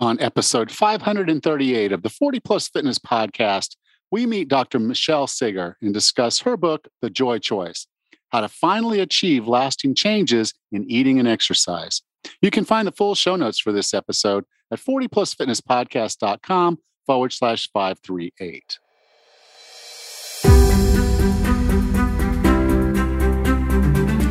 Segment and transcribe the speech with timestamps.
[0.00, 3.76] On episode 538 of the 40 Plus Fitness Podcast,
[4.10, 4.78] we meet Dr.
[4.78, 7.86] Michelle Segar and discuss her book, The Joy Choice
[8.30, 12.00] How to Finally Achieve Lasting Changes in Eating and Exercise.
[12.40, 18.78] You can find the full show notes for this episode at 40plusfitnesspodcast.com forward slash 538.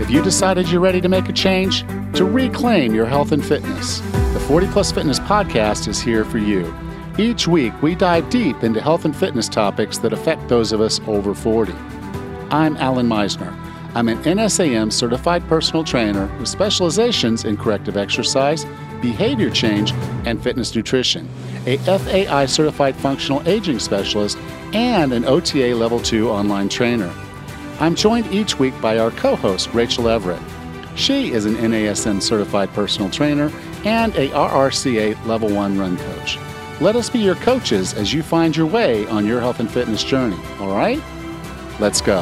[0.01, 1.85] If you decided you're ready to make a change?
[2.15, 3.99] To reclaim your health and fitness?
[4.33, 6.73] The 40 Plus Fitness Podcast is here for you.
[7.17, 10.99] Each week, we dive deep into health and fitness topics that affect those of us
[11.07, 11.73] over 40.
[12.51, 13.55] I'm Alan Misner.
[13.95, 18.65] I'm an NASM certified personal trainer with specializations in corrective exercise,
[19.01, 19.93] behavior change,
[20.25, 21.29] and fitness nutrition,
[21.65, 24.37] a FAI certified functional aging specialist,
[24.73, 27.13] and an OTA Level 2 online trainer.
[27.79, 30.41] I'm joined each week by our co host, Rachel Everett.
[30.99, 33.49] She is an NASM certified personal trainer
[33.85, 36.37] and a RRCA Level 1 run coach.
[36.81, 40.03] Let us be your coaches as you find your way on your health and fitness
[40.03, 41.01] journey, all right?
[41.79, 42.19] Let's go.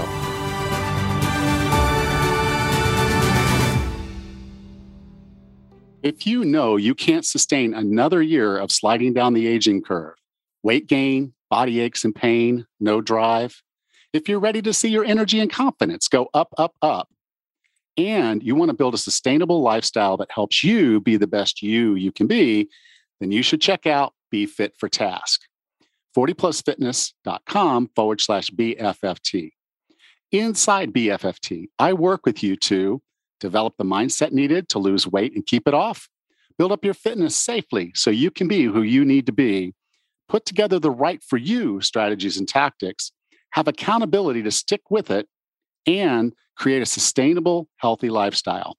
[6.03, 10.17] If you know you can't sustain another year of sliding down the aging curve,
[10.61, 13.63] weight gain, body aches and pain, no drive,
[14.13, 17.09] if you're ready to see your energy and confidence go up, up, up,
[17.97, 21.95] and you want to build a sustainable lifestyle that helps you be the best you
[21.95, 22.69] you can be,
[23.19, 25.41] then you should check out Be Fit for Task.
[26.15, 29.51] 40plusfitness.com forward slash BFFT.
[30.31, 33.01] Inside BFFT, I work with you to
[33.39, 36.09] develop the mindset needed to lose weight and keep it off,
[36.57, 39.73] build up your fitness safely so you can be who you need to be,
[40.27, 43.11] put together the right for you strategies and tactics,
[43.51, 45.27] have accountability to stick with it,
[45.87, 48.77] and create a sustainable, healthy lifestyle.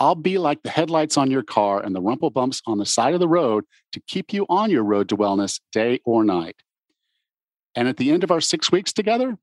[0.00, 3.12] I'll be like the headlights on your car and the rumple bumps on the side
[3.12, 6.56] of the road to keep you on your road to wellness day or night.
[7.76, 9.36] And at the end of our six weeks together,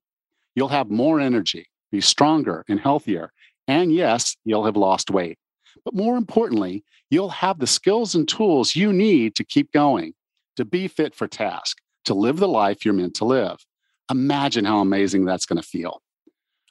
[0.56, 3.32] you'll have more energy, be stronger and healthier.
[3.68, 5.38] And yes, you'll have lost weight.
[5.84, 10.14] But more importantly, you'll have the skills and tools you need to keep going,
[10.56, 13.64] to be fit for task, to live the life you're meant to live.
[14.10, 16.02] Imagine how amazing that's going to feel.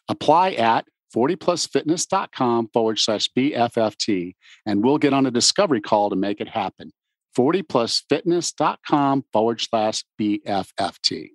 [0.10, 0.86] Apply at
[1.16, 4.36] 40plusfitness.com forward slash BFFT,
[4.66, 6.92] and we'll get on a discovery call to make it happen.
[7.38, 11.30] 40plusfitness.com forward slash BFFT.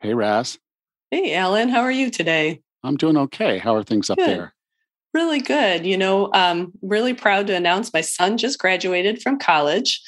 [0.00, 0.58] Hey, Raz.
[1.10, 1.68] Hey, Alan.
[1.68, 2.62] How are you today?
[2.82, 3.58] I'm doing okay.
[3.58, 4.28] How are things up Good.
[4.28, 4.54] there?
[5.14, 5.84] Really good.
[5.84, 10.00] You know, um, really proud to announce my son just graduated from college.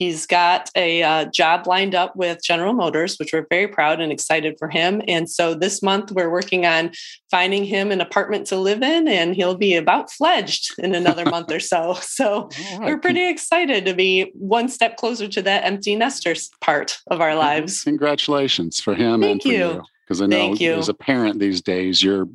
[0.00, 4.10] He's got a uh, job lined up with General Motors, which we're very proud and
[4.10, 5.02] excited for him.
[5.06, 6.92] And so this month we're working on
[7.30, 11.52] finding him an apartment to live in, and he'll be about fledged in another month
[11.52, 11.98] or so.
[12.00, 12.80] So right.
[12.80, 17.34] we're pretty excited to be one step closer to that empty nesters part of our
[17.36, 17.84] lives.
[17.84, 19.54] Congratulations for him Thank and for you.
[19.74, 19.82] you.
[20.08, 20.72] Because I know you.
[20.74, 22.26] as a parent these days, you're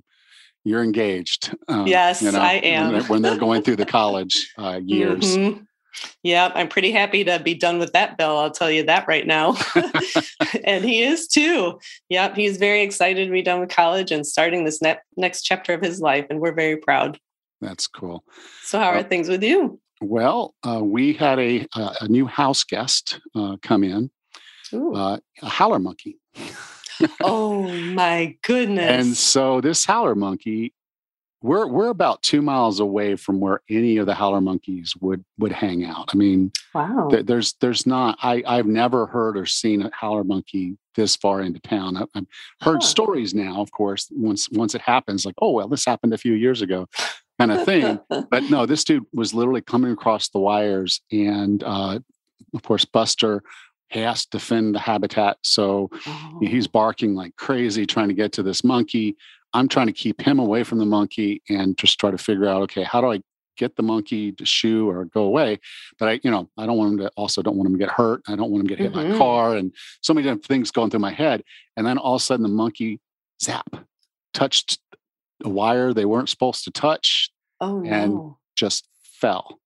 [0.63, 1.55] you're engaged.
[1.67, 2.91] um, Yes, I when am.
[2.93, 5.35] they're, when they're going through the college uh, years.
[5.35, 5.65] Mhm.
[6.23, 8.38] Yep, I'm pretty happy to be done with that bill.
[8.38, 9.56] I'll tell you that right now.
[10.63, 11.79] and he is too.
[12.09, 15.73] Yep, he's very excited to be done with college and starting this ne- next chapter
[15.73, 16.25] of his life.
[16.29, 17.19] And we're very proud.
[17.61, 18.23] That's cool.
[18.63, 19.79] So, how are Uh, things with you?
[20.01, 24.11] Well, uh, we had a a a new house guest uh, come in,
[24.73, 26.17] uh, a howler monkey,
[27.22, 28.91] oh my goodness.
[29.05, 30.73] and so this howler monkey,
[31.45, 35.51] we're we're about two miles away from where any of the howler monkeys would would
[35.51, 36.09] hang out.
[36.13, 37.07] I mean, wow.
[37.11, 41.41] th- there's there's not I I've never heard or seen a howler monkey this far
[41.41, 41.97] into town.
[41.97, 42.25] I, I've
[42.61, 42.88] heard Huh.
[42.88, 46.34] stories now, of course, once once it happens, like oh well, this happened a few
[46.34, 46.88] years ago,
[47.39, 48.00] kind of thing.
[48.31, 52.00] but no, this dude was literally coming across the wires, and uh,
[52.53, 53.44] of course, Buster
[53.91, 56.39] has to defend the habitat, so Oh.
[56.41, 59.16] he's barking like crazy trying to get to this monkey.
[59.55, 62.61] I'm trying to keep him away from the monkey and just try to figure out,
[62.63, 63.21] okay, how do I
[63.57, 65.59] get the monkey to shoo or go away?
[65.97, 67.90] But I, you know, I don't want him to also don't want him to get
[67.90, 68.22] hurt.
[68.28, 69.17] I don't want him to get hit by a Mhm.
[69.17, 71.41] car and so many different things going through my head.
[71.78, 72.99] And then all of a sudden the monkey
[73.41, 73.67] zap
[74.34, 74.79] touched
[75.43, 77.29] a wire they weren't supposed to touch,
[77.61, 77.90] oh, no.
[77.90, 78.19] and
[78.57, 79.59] just fell.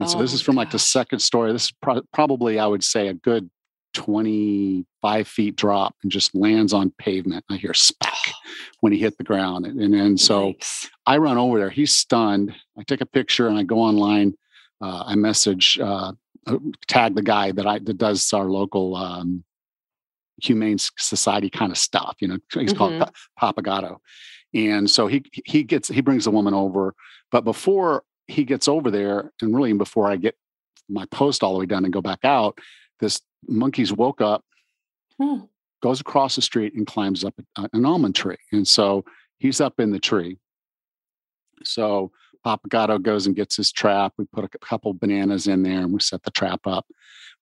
[0.00, 1.52] And so this Oh, is from like the second story.
[1.52, 3.50] This is pro- probably, I would say, a good
[3.94, 7.44] 25 feet drop and just lands on pavement.
[7.50, 8.32] I hear spack
[8.80, 9.66] when he hit the ground.
[9.66, 10.88] And, and, and so Yikes.
[11.06, 11.70] I run over there.
[11.70, 12.54] He's stunned.
[12.78, 14.34] I take a picture and I go online.
[14.80, 16.12] Uh, I message, uh,
[16.46, 16.58] uh,
[16.88, 19.44] tag the guy that I that does our local um,
[20.42, 22.16] humane society kind of stuff.
[22.20, 23.08] You know, he's called Mhm.
[23.38, 23.96] Pa- Papagato,
[24.52, 26.94] and so he he gets he brings the woman over.
[27.30, 30.36] But before he gets over there, and really before I get
[30.88, 32.58] my post all the way down and go back out,
[33.00, 34.44] this monkey's woke up,
[35.20, 35.40] hmm.
[35.82, 38.36] goes across the street and climbs up an almond tree.
[38.52, 39.04] And so
[39.38, 40.38] he's up in the tree.
[41.64, 42.10] So
[42.42, 44.12] Papa Gatto goes and gets his trap.
[44.18, 46.86] We put a couple bananas in there and we set the trap up.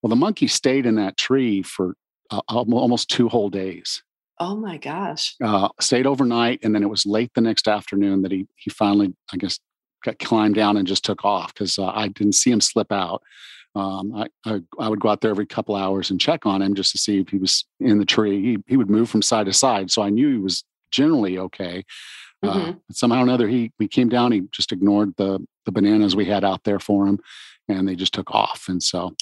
[0.01, 1.97] Well, the monkey stayed in that tree for
[2.31, 4.03] uh, almost two whole days.
[4.39, 5.37] Oh my gosh!
[5.41, 9.15] Uh, stayed overnight, and then it was late the next afternoon that he he finally,
[9.33, 9.61] I guess,
[10.03, 13.23] got climbed down and just took off because uh, I didn't see him slip out.
[13.75, 16.75] Um, I, I, I would go out there every couple hours and check on him
[16.75, 18.43] just to see if he was in the tree.
[18.43, 21.85] He he would move from side to side, so I knew he was generally okay.
[22.43, 22.71] Uh, mm-hmm.
[22.71, 24.33] Uh, somehow or another, he we came down.
[24.33, 27.21] He just ignored the the bananas we had out there for him,
[27.69, 28.67] and they just took off.
[28.69, 29.15] And so,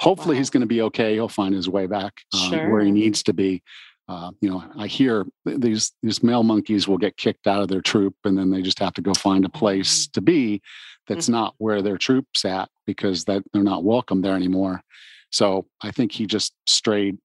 [0.00, 0.38] hopefully, wow.
[0.38, 1.14] he's going to be okay.
[1.14, 2.70] He'll find his way back uh, sure.
[2.70, 3.62] where he needs to be.
[4.08, 7.82] Uh, you know, I hear these these male monkeys will get kicked out of their
[7.82, 10.12] troop, and then they just have to go find a place mm-hmm.
[10.12, 10.62] to be
[11.08, 11.32] that's mm-hmm.
[11.32, 14.82] not where their troop's at because that they're not welcome there anymore.
[15.30, 17.18] So I think he just strayed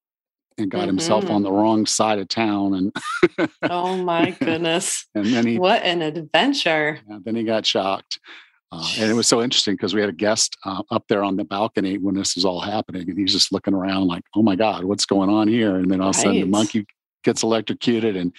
[0.58, 0.88] and got mm-hmm.
[0.88, 5.82] himself on the wrong side of town and oh my goodness and then he what
[5.82, 8.20] an adventure yeah, then he got shocked
[8.74, 11.36] uh, and it was so interesting because we had a guest uh, up there on
[11.36, 14.56] the balcony when this was all happening, and he's just looking around like, "Oh my
[14.56, 16.84] God, what's going on here?" And then all of a sudden, the monkey
[17.22, 18.34] gets electrocuted, and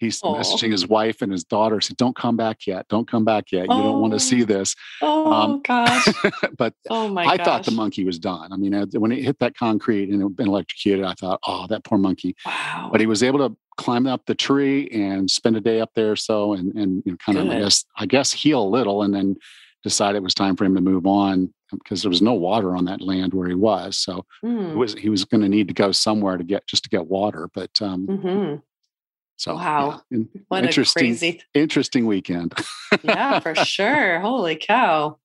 [0.00, 0.38] he's Aww.
[0.38, 2.88] messaging his wife and his daughter, said, "Don't come back yet.
[2.88, 3.66] Don't come back yet.
[3.66, 3.82] You oh.
[3.82, 6.08] don't want to see this." Oh um, gosh!
[6.58, 7.46] but oh my I gosh.
[7.46, 8.52] thought the monkey was done.
[8.52, 11.84] I mean, when it hit that concrete and it been electrocuted, I thought, "Oh, that
[11.84, 12.88] poor monkey." Wow!
[12.90, 16.16] But he was able to climb up the tree and spend a day up there,
[16.16, 17.46] so and and you know, kind Good.
[17.46, 19.36] of I guess I guess heal a little, and then
[19.82, 22.84] decide it was time for him to move on because there was no water on
[22.86, 23.96] that land where he was.
[23.96, 24.74] So mm.
[24.74, 27.48] was he was going to need to go somewhere to get just to get water.
[27.54, 28.56] But um, mm-hmm.
[29.40, 32.52] So wow, yeah, what interesting, a crazy, interesting weekend.
[33.02, 34.20] yeah, for sure.
[34.20, 35.16] Holy cow!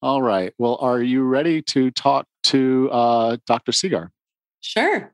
[0.00, 0.54] All right.
[0.56, 3.72] Well, are you ready to talk to uh, Dr.
[3.72, 4.12] Segar?
[4.60, 5.12] Sure.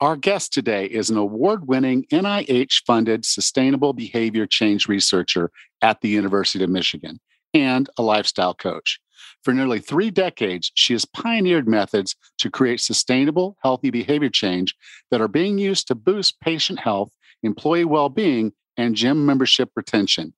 [0.00, 6.08] Our guest today is an award winning NIH funded sustainable behavior change researcher at the
[6.08, 7.20] University of Michigan
[7.54, 8.98] and a lifestyle coach.
[9.44, 14.74] For nearly three decades, she has pioneered methods to create sustainable, healthy behavior change
[15.12, 17.12] that are being used to boost patient health,
[17.44, 20.34] employee well being, and gym membership retention.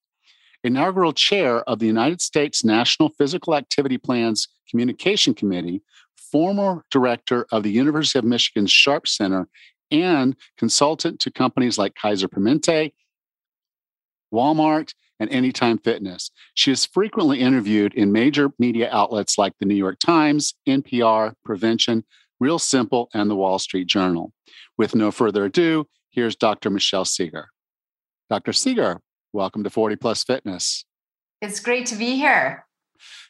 [0.62, 5.82] Inaugural chair of the United States National Physical Activity Plans Communication Committee,
[6.16, 9.48] former director of the University of Michigan's Sharp Center,
[9.90, 12.92] and consultant to companies like Kaiser Permanente,
[14.34, 16.30] Walmart, and Anytime Fitness.
[16.54, 22.04] She is frequently interviewed in major media outlets like the New York Times, NPR, Prevention,
[22.38, 24.32] Real Simple, and the Wall Street Journal.
[24.76, 25.86] With no further ado,
[26.16, 26.70] here's Dr.
[26.70, 27.50] Michelle Segar.
[28.30, 28.52] Dr.
[28.52, 29.02] Segar,
[29.32, 30.84] welcome to 40 Plus Fitness.
[31.42, 32.64] It's great to be here.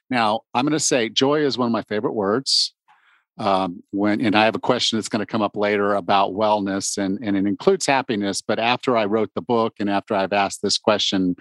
[0.09, 2.73] Now, I'm going to say joy is one of my favorite words.
[3.39, 6.97] Um, when and I have a question that's going to come up later about wellness
[6.97, 8.41] and, and it includes happiness.
[8.41, 11.37] But after I wrote the book and after I've asked this question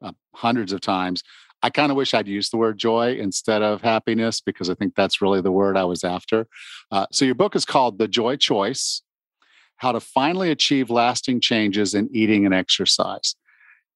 [0.00, 1.22] uh, hundreds of times.
[1.62, 4.94] I kind of wish I'd used the word joy instead of happiness because I think
[4.94, 6.46] that's really the word I was after.
[6.92, 9.02] Uh, so, your book is called The Joy Choice
[9.76, 13.34] How to Finally Achieve Lasting Changes in Eating and Exercise.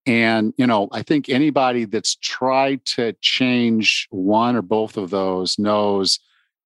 [0.07, 5.59] And, you know, I think anybody that's tried to change one or both of those
[5.59, 6.19] knows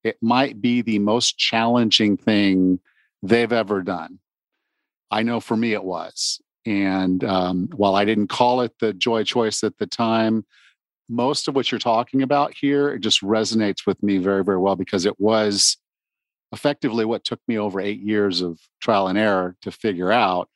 [0.05, 2.79] it might be the most challenging thing
[3.23, 4.19] they've ever done.
[5.11, 6.41] I know for me it was.
[6.67, 10.45] And um, while I didn't call it the joy choice at the time,
[11.09, 14.77] most of what you're talking about here it just resonates with me very, very well
[14.77, 15.77] because it was
[16.55, 20.49] effectively what took me over eight years of trial and error to figure out.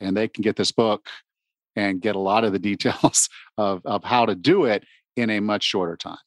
[0.00, 1.08] And they can get this book
[1.76, 4.84] and get a lot of the details of, of how to do it
[5.16, 6.18] in a much shorter time.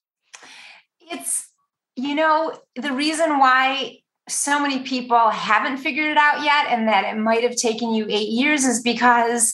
[1.12, 1.52] It's,
[1.96, 7.06] you know, the reason why so many people haven't figured it out yet and that
[7.06, 9.54] it might have taken you 8 years is because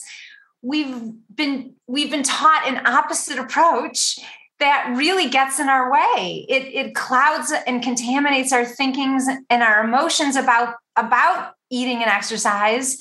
[0.62, 4.18] we've been we've been taught an opposite approach
[4.60, 9.82] that really gets in our way it it clouds and contaminates our thinkings and our
[9.82, 12.98] emotions about about eating and exercise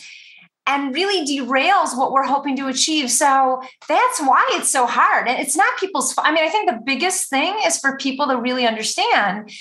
[0.65, 3.11] and really derails what we're hoping to achieve.
[3.11, 5.27] So that's why it's so hard.
[5.27, 8.37] And it's not people's, I mean, I think the biggest thing is for people to
[8.37, 9.51] really understand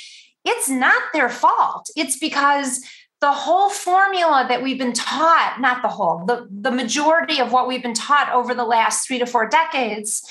[0.44, 1.88] it's not their fault.
[1.96, 2.84] It's because
[3.20, 7.68] the whole formula that we've been taught, not the whole, the, the majority of what
[7.68, 10.28] we've been taught over the last three to four decades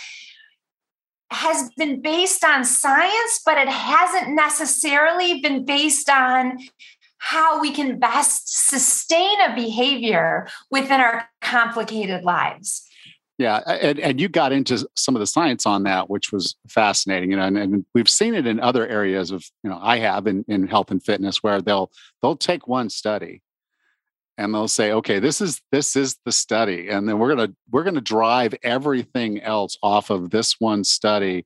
[1.32, 6.58] has been based on science, but it hasn't necessarily been based on
[7.20, 12.88] how we can best sustain a behavior within our complicated lives.
[13.38, 17.32] Yeah, and, and you got into some of the science on that, which was fascinating.
[17.32, 20.28] You know, and, and we've seen it in other areas of, you know, I have
[20.28, 23.42] in, in health and fitness where they'll they'll take one study
[24.38, 27.84] and they'll say, okay, this is this is the study, and then we're gonna we're
[27.84, 31.46] gonna drive everything else off of this one study.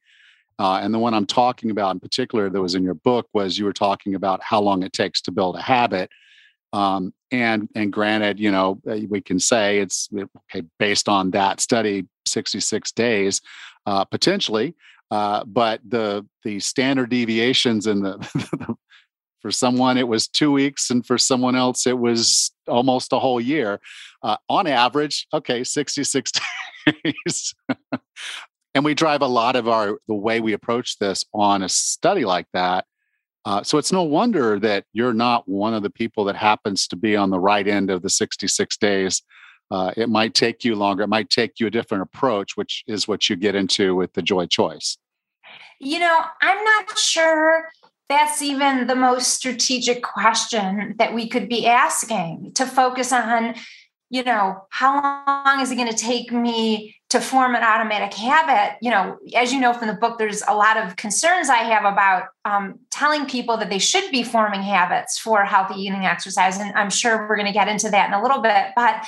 [0.57, 3.57] Uh, and the one I'm talking about in particular that was in your book was
[3.57, 6.09] you were talking about how long it takes to build a habit.
[6.71, 11.59] Um, and and granted, you know, uh, we can say it's okay based on that
[11.59, 13.41] study, 66 days,
[13.85, 14.75] uh, potentially.
[15.11, 18.77] Uh, but the the standard deviations in the
[19.45, 23.39] for someone it was two weeks, and for someone else it was almost a whole
[23.39, 23.79] year.
[24.23, 26.31] Uh, on average, okay, 66
[27.03, 27.53] days.
[28.73, 32.25] and we drive a lot of our the way we approach this on a study
[32.25, 32.85] like that
[33.45, 36.95] uh, so it's no wonder that you're not one of the people that happens to
[36.95, 39.21] be on the right end of the 66 days.
[39.69, 41.03] Uh, it might take you longer.
[41.03, 44.23] It might take you a different approach, which is what you get into with the
[44.23, 44.97] joy choice.
[45.79, 47.69] You know, I'm not sure
[48.07, 53.55] that's even the most strategic question that we could be asking to focus on
[54.09, 58.77] you know, how long is it going to take me to form an automatic habit?
[58.81, 61.85] You know, as you know from the book, there's a lot of concerns I have
[61.85, 66.57] about um, telling people that they should be forming habits for healthy eating exercise.
[66.59, 68.67] And I'm sure we're going to get into that in a little bit.
[68.75, 69.05] But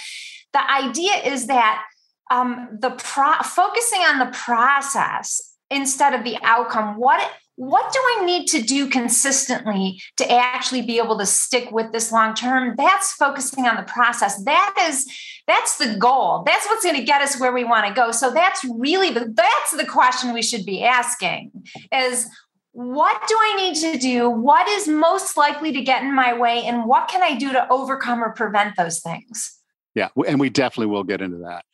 [0.54, 1.84] the idea is that
[2.32, 7.22] um, the pro- focusing on the process instead of the outcome, what
[7.58, 12.12] what do I need to do consistently to actually be able to stick with this
[12.12, 12.76] long term?
[12.78, 14.44] That's focusing on the process.
[14.44, 15.06] That is
[15.48, 16.44] that's the goal.
[16.46, 18.12] That's what's going to get us where we want to go.
[18.12, 21.52] So that's really the that's the question we should be asking
[21.92, 22.30] is
[22.74, 24.30] what do I need to do?
[24.30, 27.68] What is most likely to get in my way and what can I do to
[27.72, 29.58] overcome or prevent those things?
[29.96, 31.66] Yeah, and we definitely will get into that.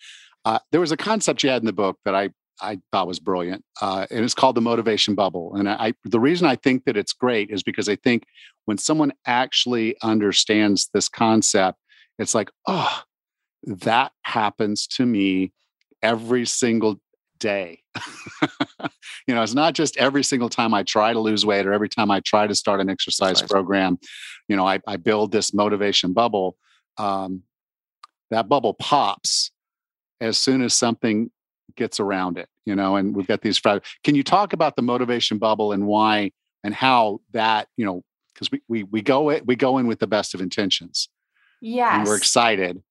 [0.46, 2.30] Uh, there was a concept you had in the book that I
[2.62, 5.56] I thought was brilliant, uh, and it's called the motivation bubble.
[5.56, 8.24] And I, the reason I think that it's great is because I think
[8.66, 11.80] when someone actually understands this concept,
[12.20, 13.02] it's like, oh,
[13.66, 15.52] that happens to me
[16.02, 17.00] every single
[17.40, 17.82] day.
[19.28, 21.90] you know, it's not just every single time I try to lose weight or every
[21.90, 23.50] time I try to start an exercise nice.
[23.50, 23.98] program.
[24.48, 26.58] You know, I, I, build this motivation bubble.
[26.98, 27.44] Um,
[28.32, 29.52] that bubble pops
[30.22, 31.32] as soon as something
[31.76, 35.38] gets around it you know and we've got these can you talk about the motivation
[35.38, 36.32] bubble and why
[36.64, 38.04] and how that you know
[38.34, 41.10] because we, we we go it we go in with the best of intentions
[41.62, 42.82] yes and we're excited.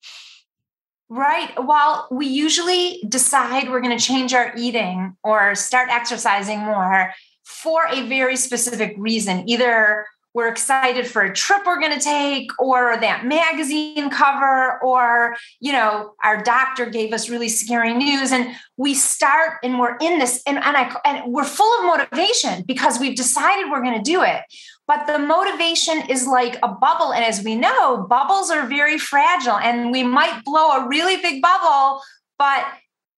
[1.09, 7.13] Right well we usually decide we're going to change our eating or start exercising more
[7.45, 12.51] for a very specific reason either we're excited for a trip we're going to take
[12.59, 18.55] or that magazine cover or you know our doctor gave us really scary news and
[18.77, 22.99] we start and we're in this and, and, I, and we're full of motivation because
[22.99, 24.43] we've decided we're going to do it.
[24.89, 29.57] But the motivation is like a bubble and as we know bubbles are very fragile
[29.57, 32.03] and we might blow a really big bubble
[32.39, 32.67] but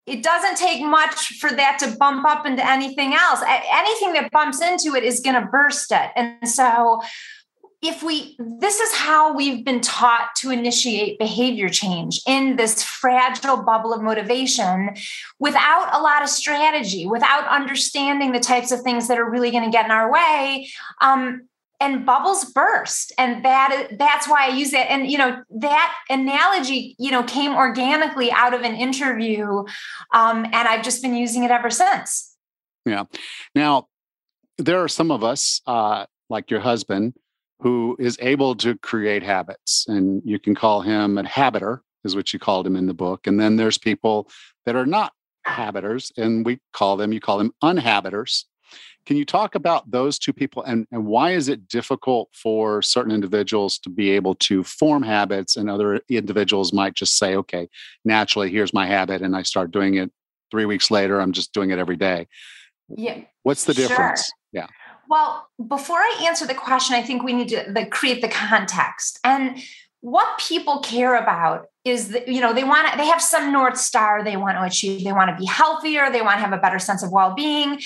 [0.07, 3.41] it doesn't take much for that to bump up into anything else.
[3.47, 6.11] Anything that bumps into it is going to burst it.
[6.15, 7.01] And so,
[7.87, 13.63] if we, this is how we've been taught to initiate behavior change in this fragile
[13.63, 14.95] bubble of motivation
[15.39, 19.65] without a lot of strategy, without understanding the types of things that are really going
[19.65, 20.71] to get in our way.
[21.03, 21.47] Um,
[21.85, 23.13] and bubbles burst.
[23.19, 24.87] And that that's why i use it.
[24.91, 29.65] And you know that analogy you know came organically out of an interview
[30.13, 32.37] um, and i've just been using it ever since.
[32.87, 33.05] Yeah.
[33.55, 33.89] Now
[34.59, 37.15] there are some of us uh, like your husband
[37.61, 42.33] who is able to create habits and you can call him a habiter is what
[42.33, 43.27] you called him in the book.
[43.27, 44.29] And then there's people
[44.67, 45.13] that are not
[45.47, 48.47] habiters and we call them you call them unhabiters
[49.07, 53.13] can you talk about those two people and, and why is it difficult for certain
[53.13, 57.69] individuals to be able to form habits and other individuals might just say, okay,
[58.05, 60.11] naturally, here's my habit, and I start doing it
[60.51, 62.29] three weeks later, I'm just doing it every day.
[62.89, 63.21] Yeah.
[63.43, 64.27] What's the difference?
[64.27, 64.63] Sure.
[64.63, 64.67] Yeah.
[65.09, 69.19] Well, before I answer the question, I think we need to the, create the context.
[69.25, 69.59] And
[70.05, 73.79] what people care about is that you know they want to they have some north
[73.79, 75.03] star they want to achieve.
[75.03, 76.11] They want to be healthier.
[76.11, 77.81] They want to have a better sense of well-being.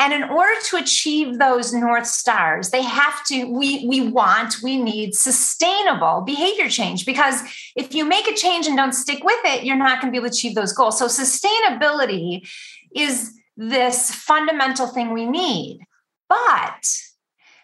[0.00, 4.82] And in order to achieve those north stars they have to we we want we
[4.82, 7.40] need sustainable behavior change because
[7.76, 10.18] if you make a change and don't stick with it you're not going to be
[10.18, 10.98] able to achieve those goals.
[10.98, 12.48] So sustainability
[12.96, 15.84] is this fundamental thing we need.
[16.28, 16.82] But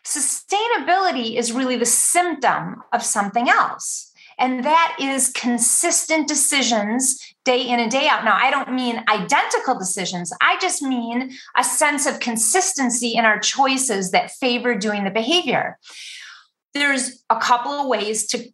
[0.06, 4.12] Sustainability is really the symptom of something else.
[4.38, 8.25] And that is consistent decisions day in and day out.
[8.25, 10.32] Now, I don't mean identical decisions.
[10.40, 15.78] I just mean a sense of consistency in our choices that favor doing the behavior.
[16.75, 18.52] There's a couple of ways to,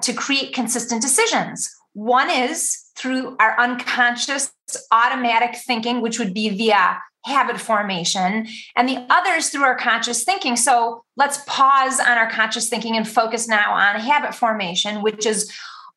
[0.00, 1.74] to create consistent decisions.
[1.94, 4.52] One is through our unconscious
[4.92, 10.22] automatic thinking, which would be via habit formation, and the other is through our conscious
[10.22, 10.56] thinking.
[10.56, 15.52] So let's pause on our conscious thinking and focus now on habit formation, which is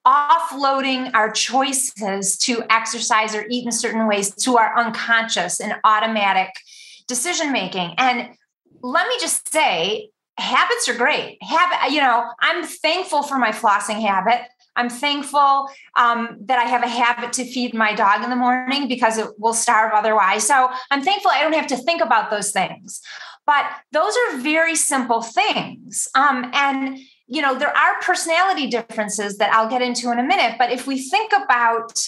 [0.07, 6.49] offloading our choices to exercise or eat in certain ways to our unconscious and automatic
[7.07, 7.93] decision making.
[7.97, 8.29] And
[8.81, 11.37] let me just say, habits are great.
[11.43, 14.41] Habit, you know, I'm thankful for my flossing habit.
[14.79, 18.87] I'm thankful um, that I have a habit to feed my dog in the morning
[18.87, 20.47] because it will starve otherwise.
[20.47, 23.01] So I'm thankful I don't have to think about those things.
[23.45, 26.07] But those are very simple things.
[26.15, 30.55] Um, and you know, there are personality differences that I'll get into in a minute,
[30.57, 32.01] but if we think about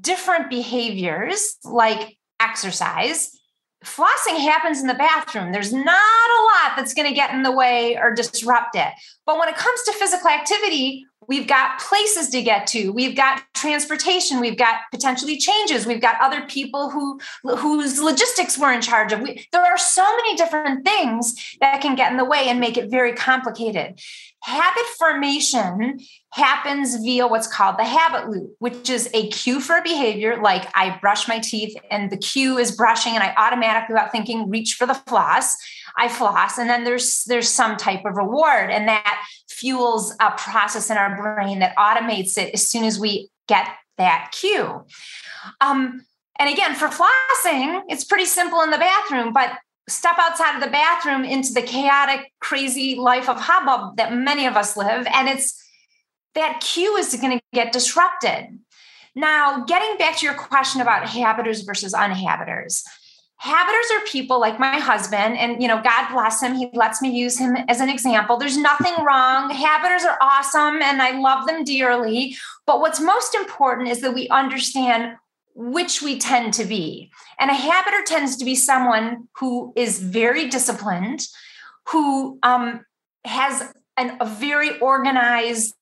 [0.00, 3.30] different behaviors like exercise,
[3.84, 5.52] flossing happens in the bathroom.
[5.52, 8.92] There's not a lot that's going to get in the way or disrupt it.
[9.26, 12.90] But when it comes to physical activity, we've got places to get to.
[12.90, 14.40] We've got transportation.
[14.40, 15.86] We've got potentially changes.
[15.86, 19.20] We've got other people who whose logistics we're in charge of.
[19.20, 22.76] We, there are so many different things that can get in the way and make
[22.76, 24.00] it very complicated.
[24.42, 26.00] Habit formation
[26.30, 30.68] happens via what's called the habit loop which is a cue for a behavior like
[30.74, 34.74] i brush my teeth and the cue is brushing and i automatically without thinking reach
[34.74, 35.56] for the floss.
[35.96, 39.24] I floss, and then there's there's some type of reward, and that
[39.64, 43.66] fuels a process in our brain that automates it as soon as we get
[43.96, 44.84] that cue.
[45.62, 46.04] Um,
[46.38, 49.52] and again, for flossing, it's pretty simple in the bathroom, but
[49.88, 54.54] step outside of the bathroom into the chaotic, crazy life of hubbub that many of
[54.54, 55.58] us live, and it's
[56.34, 58.58] that cue is going to get disrupted.
[59.14, 62.84] Now, getting back to your question about habiters versus unhabiters,
[63.42, 66.54] habiters are people like my husband and you know god bless him.
[66.54, 68.36] He lets me use him as an example.
[68.36, 69.50] There's nothing wrong.
[69.50, 72.36] Habiters are awesome and i love them dearly.
[72.66, 75.16] But what's most important is that we understand
[75.54, 77.10] which we tend to be.
[77.38, 81.26] And a habiter tends to be someone who is very disciplined
[81.88, 82.84] who um,
[83.24, 85.74] has an, a very organized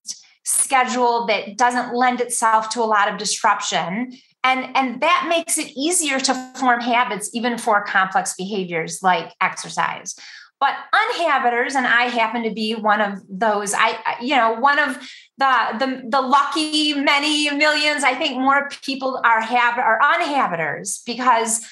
[0.45, 4.13] schedule that doesn't lend itself to a lot of disruption
[4.45, 10.15] and and that makes it easier to form habits even for complex behaviors like exercise.
[10.61, 14.97] But unhabiters and i happen to be one of those i you know one of
[15.39, 21.69] the the, the lucky many millions i think more people are habit are unhabiters because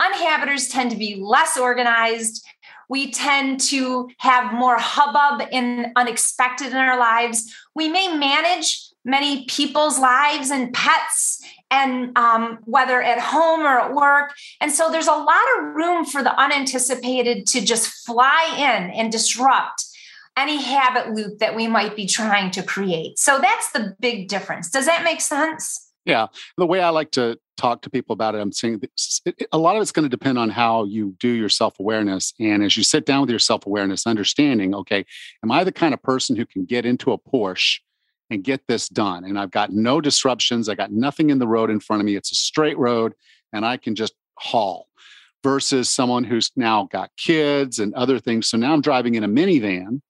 [0.00, 2.44] unhabiters tend to be less organized.
[2.88, 7.54] We tend to have more hubbub and unexpected in our lives.
[7.74, 11.39] We may manage many people's lives and pets
[11.70, 14.32] and um, whether at home or at work.
[14.60, 19.12] And so there's a lot of room for the unanticipated to just fly in and
[19.12, 19.84] disrupt
[20.36, 23.18] any habit loop that we might be trying to create.
[23.18, 24.70] So that's the big difference.
[24.70, 25.88] Does that make sense?
[26.04, 26.28] Yeah.
[26.56, 28.80] The way I like to talk to people about it, I'm saying
[29.52, 32.32] a lot of it's going to depend on how you do your self awareness.
[32.40, 35.04] And as you sit down with your self awareness, understanding, okay,
[35.44, 37.80] am I the kind of person who can get into a Porsche
[38.30, 39.24] and get this done.
[39.24, 40.68] And I've got no disruptions.
[40.68, 42.16] I got nothing in the road in front of me.
[42.16, 43.14] It's a straight road
[43.52, 44.88] and I can just haul
[45.42, 48.48] versus someone who's now got kids and other things.
[48.48, 50.00] So now I'm driving in a minivan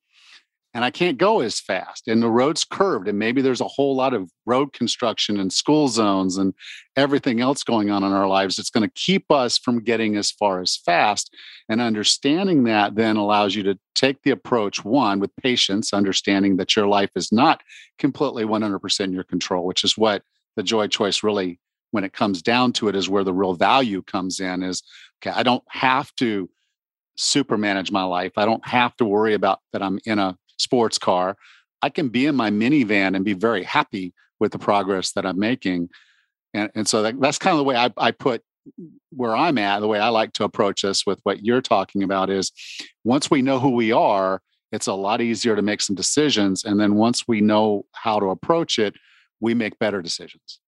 [0.72, 2.06] and I can't go as fast.
[2.06, 5.88] And the road's curved, and maybe there's a whole lot of road construction and school
[5.88, 6.54] zones and
[6.96, 8.58] everything else going on in our lives.
[8.58, 11.34] It's going to keep us from getting as far as fast.
[11.68, 16.76] And understanding that then allows you to take the approach one with patience, understanding that
[16.76, 17.62] your life is not
[17.98, 20.22] completely 100% in your control, which is what
[20.56, 21.58] the joy choice really,
[21.90, 24.62] when it comes down to it, is where the real value comes in.
[24.62, 24.82] Is
[25.20, 26.48] okay, I don't have to
[27.16, 28.32] super manage my life.
[28.36, 31.36] I don't have to worry about that I'm in a sports car.
[31.82, 35.38] I can be in my minivan and be very happy with the progress that I'm
[35.38, 35.88] making.
[36.54, 38.42] And, and so that, that's kind of the way I, I put
[39.10, 42.30] where I'm at, the way I like to approach this with what you're talking about
[42.30, 42.52] is
[43.04, 44.42] once we know who we are,
[44.72, 46.64] it's a lot easier to make some decisions.
[46.64, 48.94] And then once we know how to approach it,
[49.40, 50.60] we make better decisions.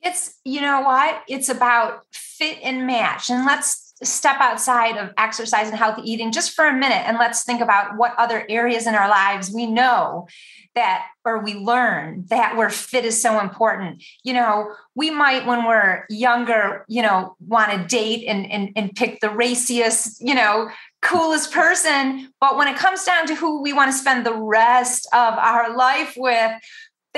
[0.00, 1.22] It's, you know what?
[1.28, 3.30] It's about fit and match.
[3.30, 7.42] And let's step outside of exercise and healthy eating just for a minute and let's
[7.42, 10.26] think about what other areas in our lives we know
[10.74, 14.02] that or we learn that where fit is so important.
[14.22, 18.94] You know we might when we're younger you know want to date and, and and
[18.94, 20.70] pick the raciest you know
[21.02, 22.32] coolest person.
[22.40, 25.76] But when it comes down to who we want to spend the rest of our
[25.76, 26.52] life with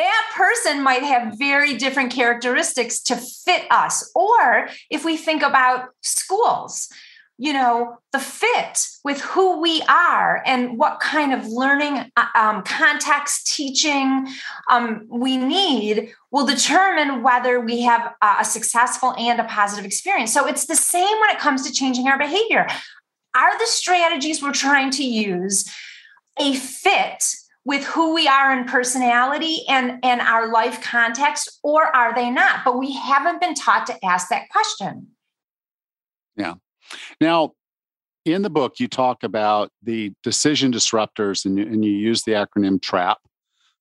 [0.01, 4.11] that person might have very different characteristics to fit us.
[4.15, 6.89] Or if we think about schools,
[7.37, 12.63] you know, the fit with who we are and what kind of learning uh, um,
[12.63, 14.27] context, teaching
[14.71, 20.33] um, we need will determine whether we have a successful and a positive experience.
[20.33, 22.67] So it's the same when it comes to changing our behavior.
[23.35, 25.71] Are the strategies we're trying to use
[26.39, 27.25] a fit
[27.65, 32.65] with who we are in personality and, and our life context, or are they not?
[32.65, 35.09] But we haven't been taught to ask that question.
[36.37, 36.55] Yeah.
[37.21, 37.53] Now,
[38.25, 42.33] in the book, you talk about the decision disruptors and you, and you use the
[42.33, 43.19] acronym TRAP.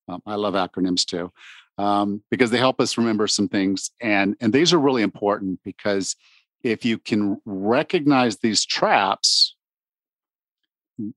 [0.08, 1.32] Um, I love acronyms too,
[1.78, 3.92] um, because they help us remember some things.
[4.02, 6.16] And, and these are really important because
[6.64, 9.56] if you can recognize these traps,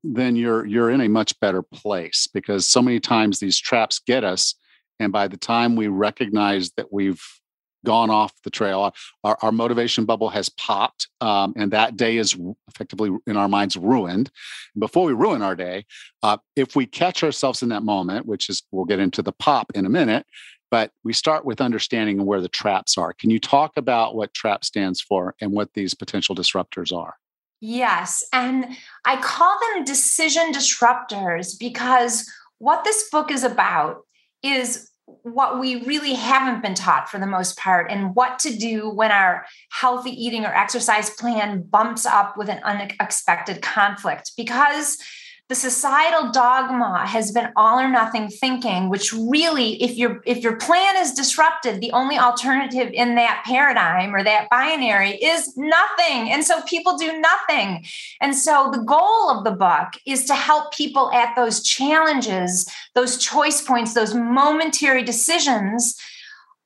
[0.05, 4.25] then you're you're in a much better place because so many times these traps get
[4.25, 4.55] us
[5.01, 7.23] and by the time we recognize that we've
[7.85, 8.95] gone off the trail.
[9.25, 12.37] Our, our motivation bubble has popped, um, and that day is
[12.69, 14.31] effectively in our minds ruined.
[14.79, 15.87] Before we ruin our day,
[16.23, 19.73] uh, if we catch ourselves in that moment, which is we'll get into the pop
[19.75, 20.27] in a minute,
[20.71, 23.13] but we start with understanding where the traps are.
[23.13, 27.17] Can you talk about what TRAP stands for and what these potential disruptors are?
[27.65, 28.25] Yes.
[28.33, 34.05] And I call them decision disruptors because what this book is about
[34.43, 34.91] is
[35.23, 39.13] what we really haven't been taught for the most part and what to do when
[39.13, 44.99] our healthy eating or exercise plan bumps up with an unexpected conflict because
[45.53, 50.57] the societal dogma has been all or nothing thinking which really if your if your
[50.57, 56.33] plan is disrupted the only alternative in that paradigm or that binary is nothing.
[56.33, 57.85] And so people do nothing.
[58.23, 63.19] And so the goal of the book is to help people at those challenges those
[63.19, 66.01] choice points those momentary decisions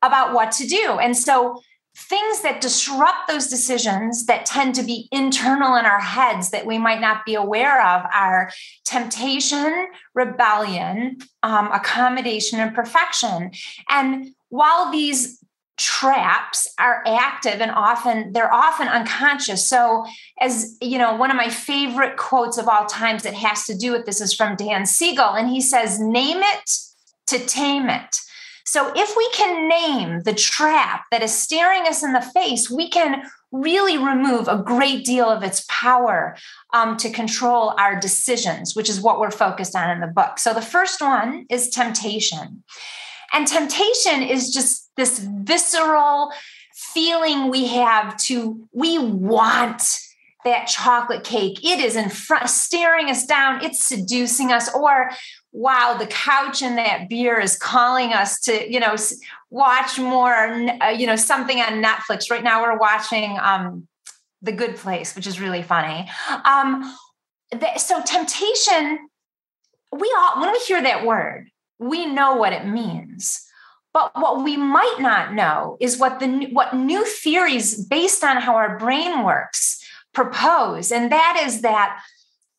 [0.00, 1.00] about what to do.
[1.00, 1.60] And so
[1.96, 6.76] things that disrupt those decisions that tend to be internal in our heads that we
[6.76, 8.50] might not be aware of are
[8.84, 13.50] temptation, rebellion, um, accommodation, and perfection.
[13.88, 15.42] And while these
[15.78, 20.06] traps are active and often they're often unconscious so
[20.40, 23.92] as you know one of my favorite quotes of all times that has to do
[23.92, 26.70] with this is from dan siegel and he says name it
[27.26, 28.16] to tame it
[28.66, 32.90] so, if we can name the trap that is staring us in the face, we
[32.90, 36.36] can really remove a great deal of its power
[36.74, 40.40] um, to control our decisions, which is what we're focused on in the book.
[40.40, 42.64] So, the first one is temptation.
[43.32, 46.32] And temptation is just this visceral
[46.74, 50.00] feeling we have to, we want
[50.44, 51.64] that chocolate cake.
[51.64, 53.62] It is in front, staring us down.
[53.62, 54.72] It's seducing us.
[54.74, 55.10] Or
[55.56, 58.94] wow, the couch and that beer is calling us to, you know,
[59.48, 60.34] watch more,
[60.82, 62.30] uh, you know, something on Netflix.
[62.30, 63.88] Right now we're watching um,
[64.42, 66.10] The Good Place, which is really funny.
[66.44, 66.94] Um,
[67.50, 69.08] the, so temptation,
[69.92, 73.42] we all, when we hear that word, we know what it means.
[73.94, 78.56] But what we might not know is what the what new theories based on how
[78.56, 82.02] our brain works propose, and that is that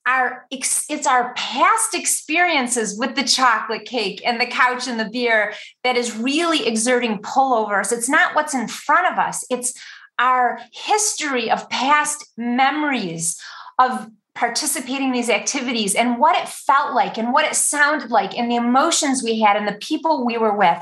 [0.07, 5.53] our it's our past experiences with the chocolate cake and the couch and the beer
[5.83, 7.91] that is really exerting pull over us.
[7.91, 9.45] It's not what's in front of us.
[9.49, 9.73] It's
[10.17, 13.39] our history of past memories
[13.77, 18.37] of participating in these activities and what it felt like and what it sounded like
[18.37, 20.81] and the emotions we had and the people we were with.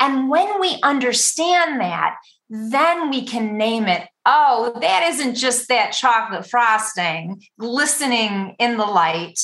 [0.00, 2.16] And when we understand that
[2.50, 8.86] then we can name it oh, that isn't just that chocolate frosting glistening in the
[8.86, 9.38] light.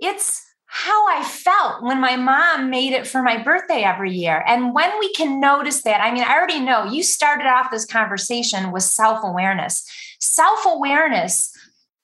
[0.00, 4.44] It's how I felt when my mom made it for my birthday every year.
[4.46, 7.86] And when we can notice that, I mean, I already know you started off this
[7.86, 9.84] conversation with self awareness.
[10.20, 11.50] Self awareness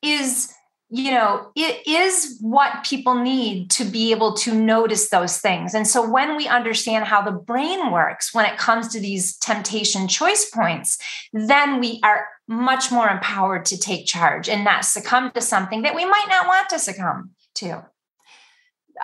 [0.03, 0.54] is
[0.94, 5.74] you know, it is what people need to be able to notice those things.
[5.74, 10.07] And so when we understand how the brain works when it comes to these temptation
[10.07, 10.96] choice points,
[11.33, 15.96] then we are much more empowered to take charge and not succumb to something that
[15.96, 17.85] we might not want to succumb to.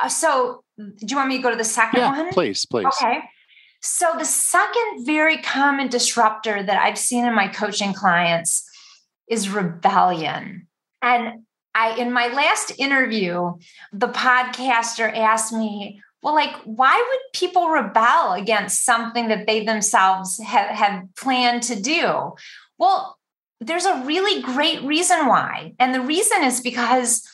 [0.00, 2.32] Uh, so, do you want me to go to the second yeah, one?
[2.32, 2.86] Please, please.
[2.86, 3.18] Okay.
[3.82, 8.64] So, the second very common disruptor that I've seen in my coaching clients
[9.28, 10.68] is rebellion.
[11.02, 13.54] And I in my last interview,
[13.92, 20.38] the podcaster asked me, well, like, why would people rebel against something that they themselves
[20.42, 22.34] have, have planned to do?
[22.78, 23.16] Well,
[23.60, 25.72] there's a really great reason why.
[25.78, 27.26] And the reason is because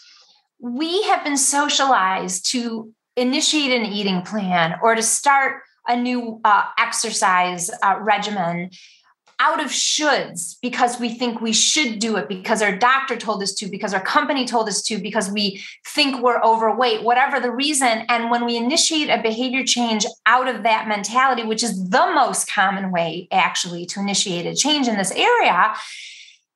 [0.58, 6.64] we have been socialized to initiate an eating plan or to start a new uh,
[6.78, 8.70] exercise uh, regimen
[9.38, 13.52] out of shoulds because we think we should do it because our doctor told us
[13.52, 18.04] to, because our company told us to, because we think we're overweight, whatever the reason.
[18.08, 22.50] And when we initiate a behavior change out of that mentality, which is the most
[22.50, 25.74] common way actually to initiate a change in this area,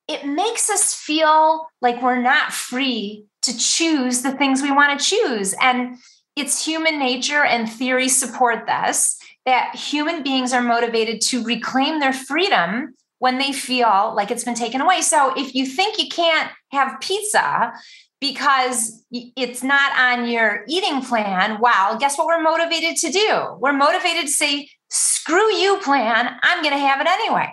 [0.09, 5.05] it makes us feel like we're not free to choose the things we want to
[5.05, 5.55] choose.
[5.61, 5.99] And
[6.35, 12.13] it's human nature, and theory support this that human beings are motivated to reclaim their
[12.13, 15.03] freedom when they feel like it's been taken away.
[15.03, 17.73] So if you think you can't have pizza
[18.21, 23.57] because it's not on your eating plan, well, guess what we're motivated to do?
[23.59, 27.53] We're motivated to say, screw you, plan, I'm going to have it anyway.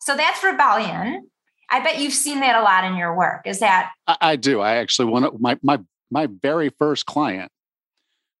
[0.00, 1.28] So that's rebellion.
[1.70, 3.46] I bet you've seen that a lot in your work.
[3.46, 3.90] Is that?
[4.06, 4.60] I, I do.
[4.60, 7.50] I actually want my my my very first client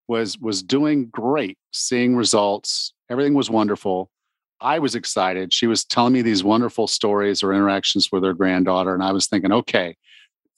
[0.08, 2.92] was was doing great, seeing results.
[3.10, 4.10] Everything was wonderful.
[4.60, 5.52] I was excited.
[5.52, 9.26] She was telling me these wonderful stories or interactions with her granddaughter, and I was
[9.26, 9.96] thinking, okay,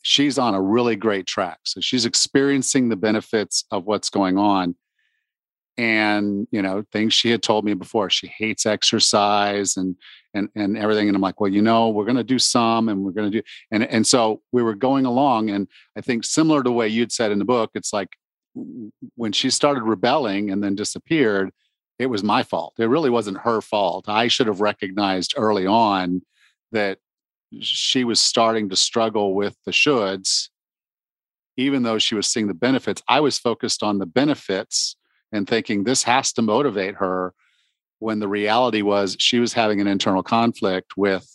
[0.03, 1.59] she's on a really great track.
[1.65, 4.77] So she's experiencing the benefits of what's going on.
[5.77, 8.09] And you know, things she had told me before.
[8.09, 9.97] She hates exercise and
[10.33, 11.09] and and everything.
[11.09, 13.39] And I'm like, well, you know, we're going to do some, and we're going to
[13.41, 15.51] do, and and so we were going along.
[15.51, 18.17] And I think similar to the way you'd said in the book, it's like
[19.15, 21.51] when she started rebelling and then disappeared,
[21.99, 22.75] it was my fault.
[22.79, 24.09] It really wasn't her fault.
[24.09, 26.23] I should have recognized early on
[26.73, 26.99] that
[27.61, 30.49] she was starting to struggle with the shoulds,
[31.57, 33.03] even though she was seeing the benefits.
[33.09, 34.97] I was focused on the benefits
[35.33, 37.35] and thinking this has to motivate her
[37.99, 41.27] when the reality was she was having an internal conflict with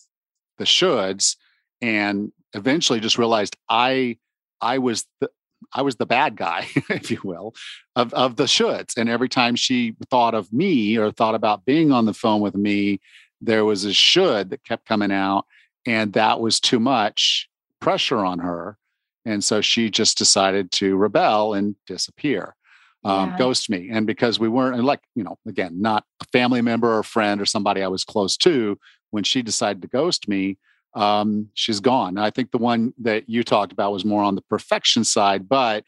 [0.58, 1.36] the shoulds
[1.82, 4.18] and eventually just realized I
[4.62, 5.30] I was the,
[5.74, 7.54] I was the bad guy, if you will,
[7.96, 8.98] of, of the shoulds.
[8.98, 12.56] And every time she thought of me or thought about being on the phone with
[12.56, 13.00] me,
[13.40, 15.46] there was a should that kept coming out.
[15.86, 18.78] And that was too much pressure on her.
[19.26, 22.56] And so she just decided to rebel and disappear,
[23.04, 23.38] um, yeah.
[23.38, 23.90] ghost me.
[23.92, 27.46] And because we weren't, like, you know, again, not a family member or friend or
[27.46, 28.80] somebody I was close to,
[29.12, 30.58] when she decided to ghost me,
[30.94, 32.18] um, she's gone.
[32.18, 35.84] I think the one that you talked about was more on the perfection side, but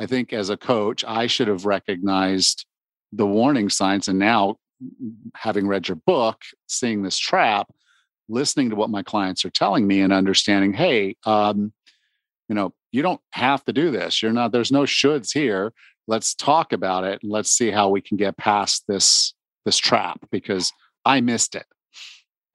[0.00, 2.66] I think as a coach, I should have recognized
[3.12, 4.08] the warning signs.
[4.08, 4.56] And now,
[5.34, 7.70] having read your book, seeing this trap,
[8.28, 11.72] listening to what my clients are telling me, and understanding, hey, um,
[12.48, 14.22] you know, you don't have to do this.
[14.22, 14.52] You're not.
[14.52, 15.72] There's no shoulds here.
[16.06, 17.20] Let's talk about it.
[17.22, 20.72] And let's see how we can get past this this trap because
[21.04, 21.66] I missed it.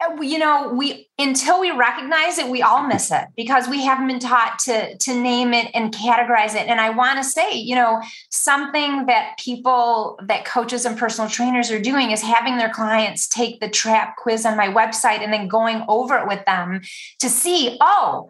[0.02, 4.08] Uh, you know we until we recognize it we all miss it because we haven't
[4.08, 6.68] been taught to to name it and categorize it.
[6.68, 11.70] And i want to say you know something that people that coaches and personal trainers
[11.70, 15.48] are doing is having their clients take the trap quiz on my website and then
[15.48, 16.82] going over it with them
[17.20, 18.30] to see oh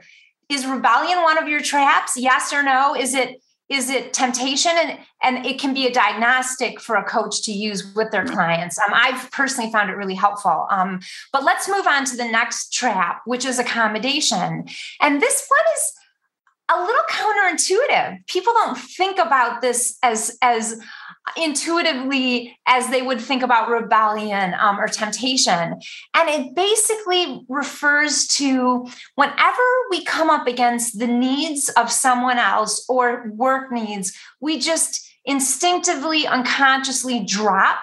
[0.50, 2.18] is rebellion one of your traps?
[2.18, 2.96] Yes or no?
[2.96, 4.72] Is it is it temptation?
[4.76, 8.80] And and it can be a diagnostic for a coach to use with their clients.
[8.80, 10.68] Um, i've personally found it really helpful.
[10.70, 11.00] Um,
[11.32, 14.66] but let's move on to the next trap which is accommodation.
[15.02, 15.94] And this one is
[16.72, 18.28] a little counterintuitive.
[18.28, 20.80] People don't think about this as as
[21.38, 25.80] intuitively as they would think about rebellion um, or temptation.
[26.16, 32.86] And it basically refers to whenever we come up against the needs of someone else
[32.90, 37.80] or work needs, we just instinctively, unconsciously drop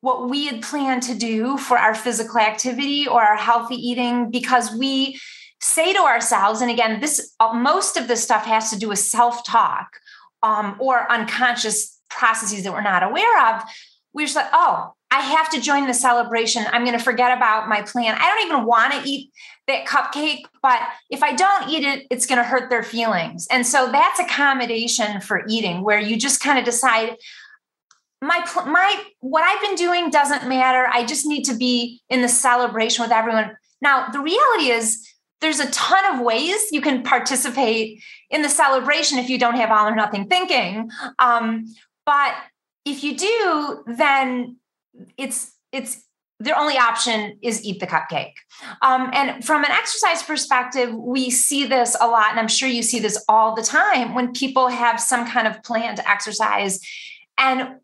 [0.00, 4.70] what we had planned to do for our physical activity or our healthy eating because
[4.76, 5.18] we
[5.60, 9.46] say to ourselves, and again, this most of this stuff has to do with self
[9.46, 9.88] talk
[10.42, 13.62] um, or unconscious processes that we're not aware of,
[14.12, 16.64] we're just like, oh, I have to join the celebration.
[16.72, 18.16] I'm going to forget about my plan.
[18.18, 19.30] I don't even want to eat
[19.68, 23.46] that cupcake, but if I don't eat it, it's going to hurt their feelings.
[23.50, 27.16] And so that's accommodation for eating, where you just kind of decide,
[28.20, 30.88] my my what I've been doing doesn't matter.
[30.90, 33.56] I just need to be in the celebration with everyone.
[33.80, 35.06] Now, the reality is
[35.40, 39.70] there's a ton of ways you can participate in the celebration if you don't have
[39.70, 40.90] all or nothing thinking.
[41.18, 41.66] Um,
[42.06, 42.34] but
[42.84, 44.56] if you do, then
[45.16, 46.04] it's it's
[46.40, 48.32] their only option is eat the cupcake.
[48.82, 52.82] Um, and from an exercise perspective, we see this a lot, and I'm sure you
[52.82, 56.80] see this all the time when people have some kind of plan to exercise.
[57.38, 57.76] And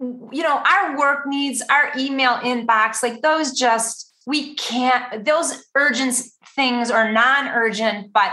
[0.00, 6.20] you know, our work needs, our email inbox, like those just we can't, those urgent
[6.54, 8.32] things are non-urgent, but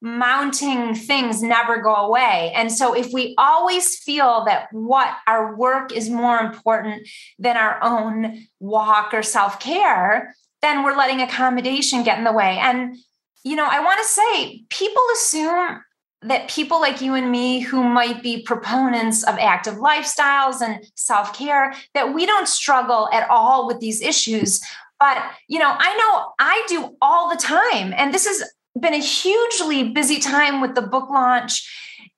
[0.00, 2.52] mounting things never go away.
[2.54, 7.06] And so if we always feel that what our work is more important
[7.38, 12.58] than our own walk or self-care, then we're letting accommodation get in the way.
[12.58, 12.96] And
[13.44, 15.82] you know, I want to say people assume
[16.22, 21.74] that people like you and me who might be proponents of active lifestyles and self-care
[21.94, 24.60] that we don't struggle at all with these issues
[24.98, 25.16] but
[25.48, 28.46] you know i know i do all the time and this has
[28.80, 31.68] been a hugely busy time with the book launch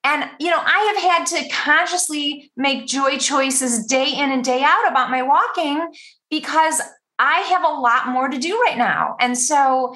[0.04, 4.62] and you know i have had to consciously make joy choices day in and day
[4.62, 5.86] out about my walking
[6.30, 6.80] because
[7.18, 9.94] i have a lot more to do right now and so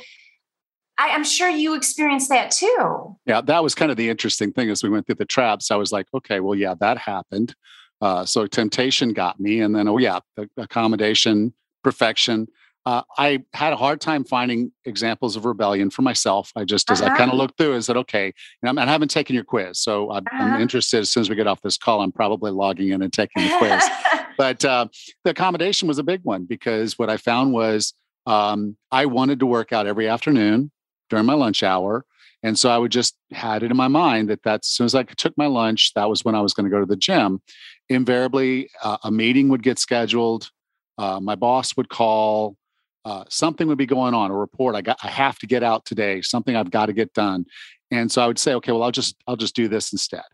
[0.98, 3.16] I, am sure you experienced that too.
[3.26, 5.70] Yeah, that was kind of the interesting thing as we went through the traps.
[5.70, 7.54] I was like, okay, well, yeah, that happened.
[8.00, 10.20] Uh, so temptation got me, and then oh yeah,
[10.56, 11.52] accommodation,
[11.82, 12.46] perfection.
[12.86, 16.52] Uh, I had a hard time finding examples of rebellion for myself.
[16.54, 17.12] I just, as uh-huh.
[17.12, 20.12] I kind of looked through, I said, okay, and, i haven't taken your quiz, so
[20.12, 20.44] I'm, uh-huh.
[20.44, 21.00] I'm, interested.
[21.00, 23.56] As soon as we get off this call, I'm probably logging in and taking the
[23.58, 23.84] quiz.
[24.38, 24.86] but uh,
[25.24, 27.92] the accommodation was a big one because what I found was
[28.24, 30.70] um, I wanted to work out every afternoon
[31.10, 32.04] during my lunch hour.
[32.44, 34.94] And so I would just had it in my mind that that's as soon as
[34.94, 37.42] I took my lunch, that was when I was going to go to the gym.
[37.88, 40.50] Invariably, uh, a meeting would get scheduled.
[40.98, 42.56] Uh, my boss would call.
[43.06, 44.32] Uh, something would be going on.
[44.32, 44.74] A report.
[44.74, 44.98] I got.
[45.00, 46.20] I have to get out today.
[46.22, 47.46] Something I've got to get done.
[47.92, 50.24] And so I would say, okay, well, I'll just I'll just do this instead.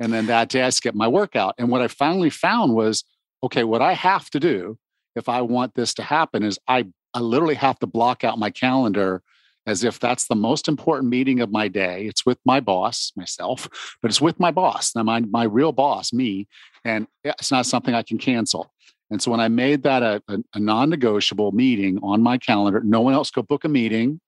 [0.00, 1.54] And then that day I skip my workout.
[1.58, 3.04] And what I finally found was,
[3.42, 4.78] okay, what I have to do
[5.14, 8.48] if I want this to happen is I I literally have to block out my
[8.48, 9.22] calendar
[9.66, 12.06] as if that's the most important meeting of my day.
[12.06, 13.68] It's with my boss, myself,
[14.02, 16.48] but it's with my boss, now my, my real boss, me,
[16.84, 18.69] and it's not something I can cancel.
[19.10, 22.80] And so when I made that a, a, a non negotiable meeting on my calendar,
[22.80, 24.20] no one else could book a meeting.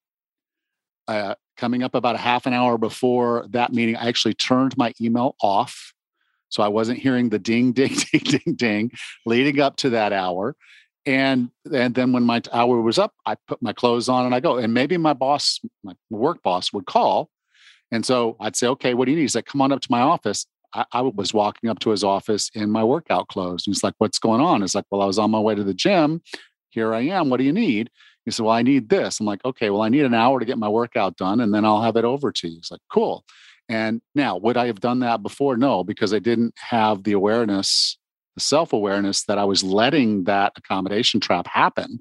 [1.09, 4.93] Uh, coming up about a half an hour before that meeting, I actually turned my
[5.01, 5.93] email off.
[6.49, 8.91] So I wasn't hearing the ding, ding, ding, ding, ding
[9.25, 10.57] leading up to that hour.
[11.05, 14.41] And and then when my hour was up i put my clothes on and i
[14.41, 14.59] go.
[14.59, 17.29] And maybe my boss my work boss would call.
[17.91, 19.23] And so i'd say okay what do you need?
[19.23, 22.05] He's like come on up to my office I, I was walking up to his
[22.05, 24.63] office in my workout clothes and he's like what's going on?
[24.63, 26.23] It's like well i was on my way to the gym.
[26.71, 27.29] Here i am.
[27.29, 27.91] What do you need?
[28.25, 29.21] He said well i need this.
[29.21, 31.65] I'm like okay well i need an hour to get my workout done and then
[31.65, 32.57] i'll have it over to you.
[32.57, 33.25] He's like cool.
[33.69, 35.57] And now would i have done that before?
[35.57, 37.99] No because i didn't have the awareness
[38.35, 42.01] the self awareness that I was letting that accommodation trap happen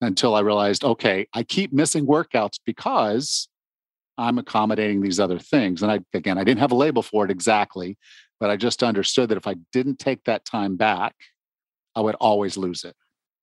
[0.00, 3.48] until I realized, okay, I keep missing workouts because
[4.20, 5.82] I'm accommodating these other things.
[5.82, 7.96] And I, again, I didn't have a label for it exactly,
[8.38, 11.14] but I just understood that if I didn't take that time back,
[11.96, 12.94] I would always lose it.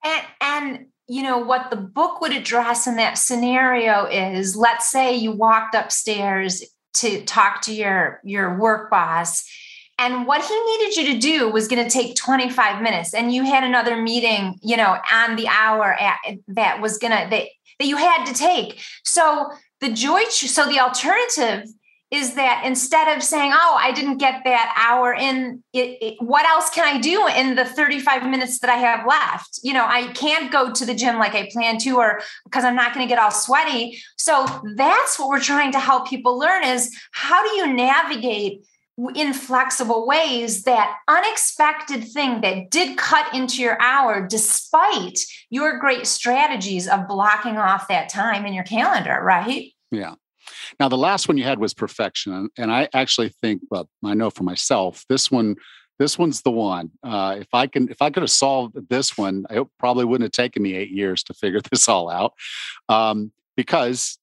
[0.04, 5.16] And, and you know what the book would address in that scenario is let's say
[5.16, 6.64] you walked upstairs
[6.96, 9.46] to talk to your your work boss
[10.00, 13.14] and what he needed you to do was going to take 25 minutes.
[13.14, 16.18] And you had another meeting, you know, on the hour at,
[16.50, 17.48] that was going to, that,
[17.80, 18.80] that you had to take.
[19.04, 19.50] So
[19.82, 21.68] the joy, so the alternative
[22.10, 26.46] is that instead of saying, oh, I didn't get that hour in, it, it, what
[26.46, 29.60] else can I do in the 35 minutes that I have left?
[29.62, 32.78] You know, I can't go to the gym like I plan to, or because I'm
[32.78, 34.02] not going to get all sweaty.
[34.18, 38.66] So that's what we're trying to help people learn is how do you navigate
[39.14, 46.08] in flexible ways that unexpected thing that did cut into your hour despite your great
[46.08, 49.72] strategies of blocking off that time in your calendar right?
[49.92, 50.16] Yeah.
[50.80, 54.30] Now the last one you had was perfection and i actually think well i know
[54.30, 55.56] for myself this one
[56.00, 56.92] this one's the one.
[57.04, 60.44] Uh, if i can if i could have solved this one it probably wouldn't have
[60.44, 62.34] taken me eight years to figure this all out.
[62.90, 64.18] Um, because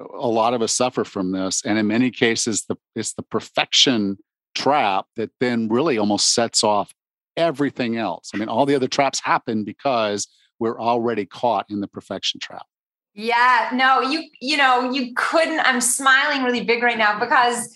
[0.00, 4.18] a lot of us suffer from this and in many cases the it's the perfection
[4.54, 6.92] trap that then really almost sets off
[7.36, 8.30] everything else.
[8.34, 10.28] I mean all the other traps happen because
[10.58, 12.66] we're already caught in the perfection trap.
[13.14, 17.68] Yeah no you you know you couldn't i'm smiling really big right now because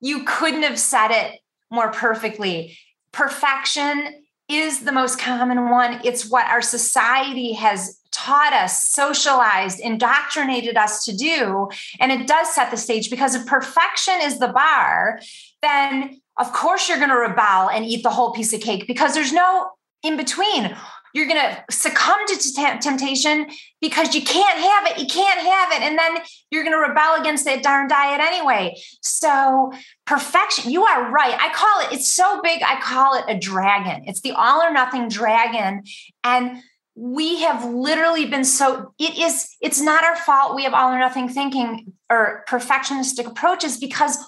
[0.00, 2.76] you couldn't have said it more perfectly.
[3.12, 6.00] Perfection is the most common one.
[6.04, 11.68] It's what our society has taught us, socialized, indoctrinated us to do.
[11.98, 15.20] And it does set the stage because if perfection is the bar,
[15.62, 19.14] then of course you're going to rebel and eat the whole piece of cake because
[19.14, 19.70] there's no
[20.02, 20.76] in between.
[21.12, 23.48] You're going to succumb to temptation
[23.80, 25.00] because you can't have it.
[25.00, 25.82] You can't have it.
[25.82, 26.18] And then
[26.50, 28.76] you're going to rebel against that darn diet anyway.
[29.02, 29.72] So,
[30.06, 31.34] perfection, you are right.
[31.34, 34.04] I call it, it's so big, I call it a dragon.
[34.06, 35.82] It's the all or nothing dragon.
[36.22, 36.62] And
[37.02, 40.98] we have literally been so it is it's not our fault we have all or
[40.98, 44.18] nothing thinking or perfectionistic approaches because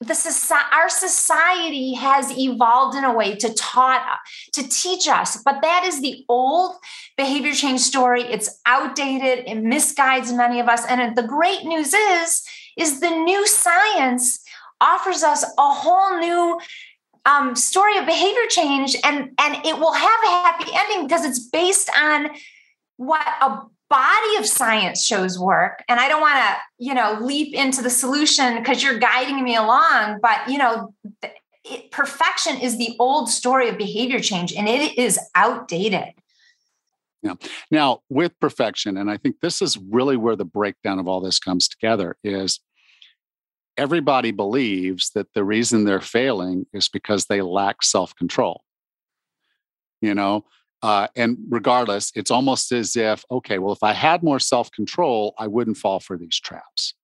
[0.00, 4.18] the society, our society has evolved in a way to taught
[4.54, 5.42] to teach us.
[5.44, 6.76] But that is the old
[7.18, 8.22] behavior change story.
[8.22, 9.44] It's outdated.
[9.46, 10.86] It misguides many of us.
[10.86, 12.42] And the great news is
[12.78, 14.42] is the new science
[14.80, 16.58] offers us a whole new
[17.26, 21.38] um, story of behavior change and and it will have a happy ending because it's
[21.38, 22.30] based on
[22.96, 25.82] what a body of science shows work.
[25.88, 29.56] And i don't want to you know leap into the solution because you're guiding me
[29.56, 30.94] along but you know
[31.64, 36.14] it, perfection is the old story of behavior change and it is outdated.
[37.22, 37.34] Yeah.
[37.70, 41.38] Now with perfection and i think this is really where the breakdown of all this
[41.38, 42.60] comes together is
[43.80, 48.62] everybody believes that the reason they're failing is because they lack self-control.
[50.00, 50.44] You know
[50.82, 55.46] uh, and regardless it's almost as if okay well if i had more self-control i
[55.46, 56.94] wouldn't fall for these traps.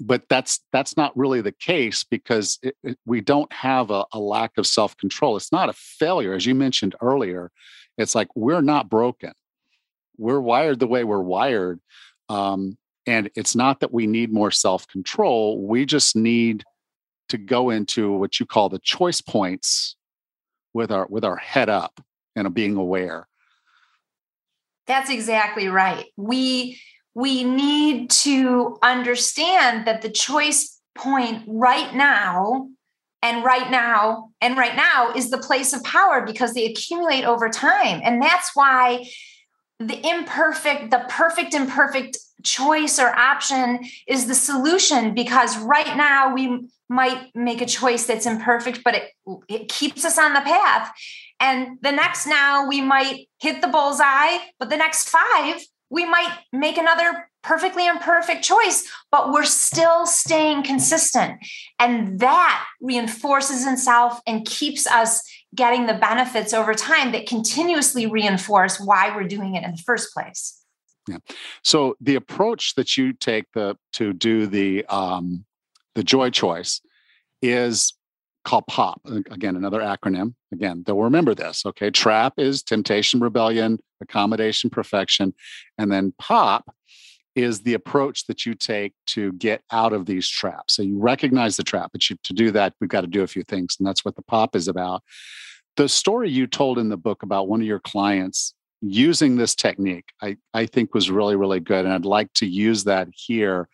[0.00, 4.18] But that's that's not really the case because it, it, we don't have a, a
[4.18, 5.36] lack of self-control.
[5.36, 6.34] It's not a failure.
[6.34, 7.50] As you mentioned earlier
[7.98, 9.32] it's like we're not broken.
[10.16, 11.78] We're wired the way we're wired.
[12.28, 16.64] Um, and it's not that we need more self control, we just need
[17.28, 19.96] to go into what you call the choice points
[20.74, 22.00] with our with our head up
[22.36, 23.28] and being aware.
[24.86, 26.06] That's exactly right.
[26.16, 26.80] We
[27.14, 32.68] we need to understand that the choice point right now
[33.22, 37.48] and right now and right now is the place of power because they accumulate over
[37.48, 39.08] time and that's why
[39.86, 46.68] the imperfect the perfect imperfect choice or option is the solution because right now we
[46.88, 49.10] might make a choice that's imperfect but it,
[49.48, 50.92] it keeps us on the path.
[51.40, 55.60] And the next now we might hit the bullseye but the next five
[55.90, 61.38] we might make another perfectly imperfect choice but we're still staying consistent.
[61.78, 65.22] And that reinforces itself and keeps us
[65.54, 70.12] getting the benefits over time that continuously reinforce why we're doing it in the first
[70.14, 70.62] place
[71.08, 71.18] yeah.
[71.62, 75.44] So the approach that you take the to do the um,
[75.94, 76.80] the joy choice
[77.40, 77.94] is
[78.44, 79.00] called POP.
[79.30, 80.34] Again, another acronym.
[80.52, 81.64] Again, they'll remember this.
[81.66, 85.34] Okay, TRAP is temptation, rebellion, accommodation, perfection,
[85.78, 86.72] and then POP
[87.34, 90.74] is the approach that you take to get out of these traps.
[90.74, 93.26] So you recognize the trap, but you, to do that, we've got to do a
[93.26, 95.02] few things, and that's what the POP is about.
[95.76, 100.06] The story you told in the book about one of your clients using this technique,
[100.20, 101.84] I, I think was really, really good.
[101.84, 103.68] And I'd like to use that here.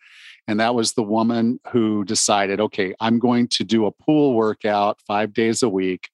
[0.47, 4.99] And that was the woman who decided, okay, I'm going to do a pool workout
[5.05, 6.09] five days a week.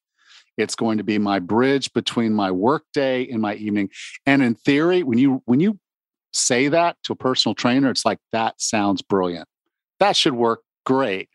[0.56, 3.90] It's going to be my bridge between my work day and my evening.
[4.24, 5.78] And in theory, when you when you
[6.32, 9.48] say that to a personal trainer, it's like that sounds brilliant.
[10.00, 11.28] That should work great.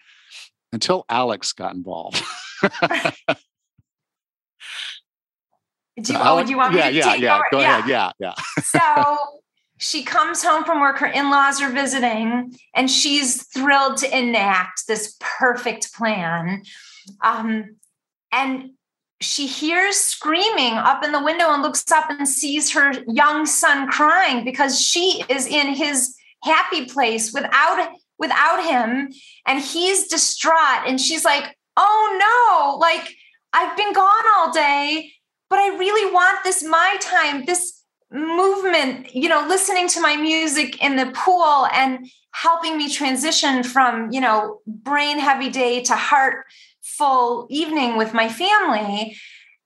[0.73, 2.23] Until Alex got involved.
[2.61, 2.69] Do
[6.13, 7.35] you, oh, do you want me yeah, to yeah, take yeah.
[7.35, 7.43] over?
[7.51, 7.77] Go yeah.
[7.77, 7.89] ahead.
[7.89, 8.33] Yeah, yeah.
[8.63, 9.17] so
[9.81, 15.17] she comes home from work, her in-laws are visiting, and she's thrilled to enact this
[15.19, 16.61] perfect plan.
[17.23, 17.77] Um,
[18.31, 18.71] and
[19.21, 23.89] she hears screaming up in the window and looks up and sees her young son
[23.89, 29.11] crying because she is in his happy place without without him.
[29.45, 33.15] And he's distraught and she's like oh no like
[33.53, 35.13] i've been gone all day
[35.51, 40.81] but I really want this my time, this movement, you know, listening to my music
[40.81, 46.45] in the pool and helping me transition from, you know, brain heavy day to heart
[46.97, 49.17] full evening with my family.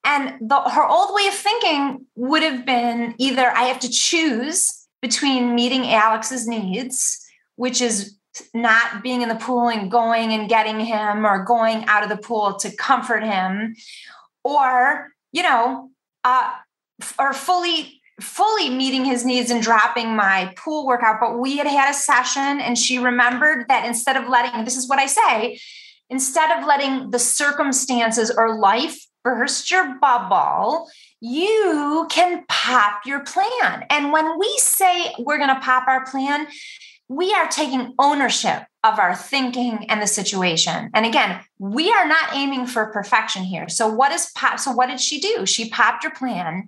[0.03, 4.87] And the, her old way of thinking would have been either I have to choose
[5.01, 8.17] between meeting Alex's needs, which is
[8.53, 12.17] not being in the pool and going and getting him or going out of the
[12.17, 13.75] pool to comfort him,
[14.43, 15.89] or you know,
[16.23, 16.51] uh,
[17.17, 21.17] or fully fully meeting his needs and dropping my pool workout.
[21.19, 24.87] But we had had a session, and she remembered that instead of letting this is
[24.87, 25.59] what I say,
[26.09, 30.87] instead of letting the circumstances or life burst your bubble,
[31.19, 33.85] you can pop your plan.
[33.89, 36.47] And when we say we're going to pop our plan,
[37.07, 40.91] we are taking ownership of our thinking and the situation.
[40.93, 43.67] And again, we are not aiming for perfection here.
[43.67, 44.59] So what is pop?
[44.59, 45.45] So what did she do?
[45.45, 46.67] She popped her plan.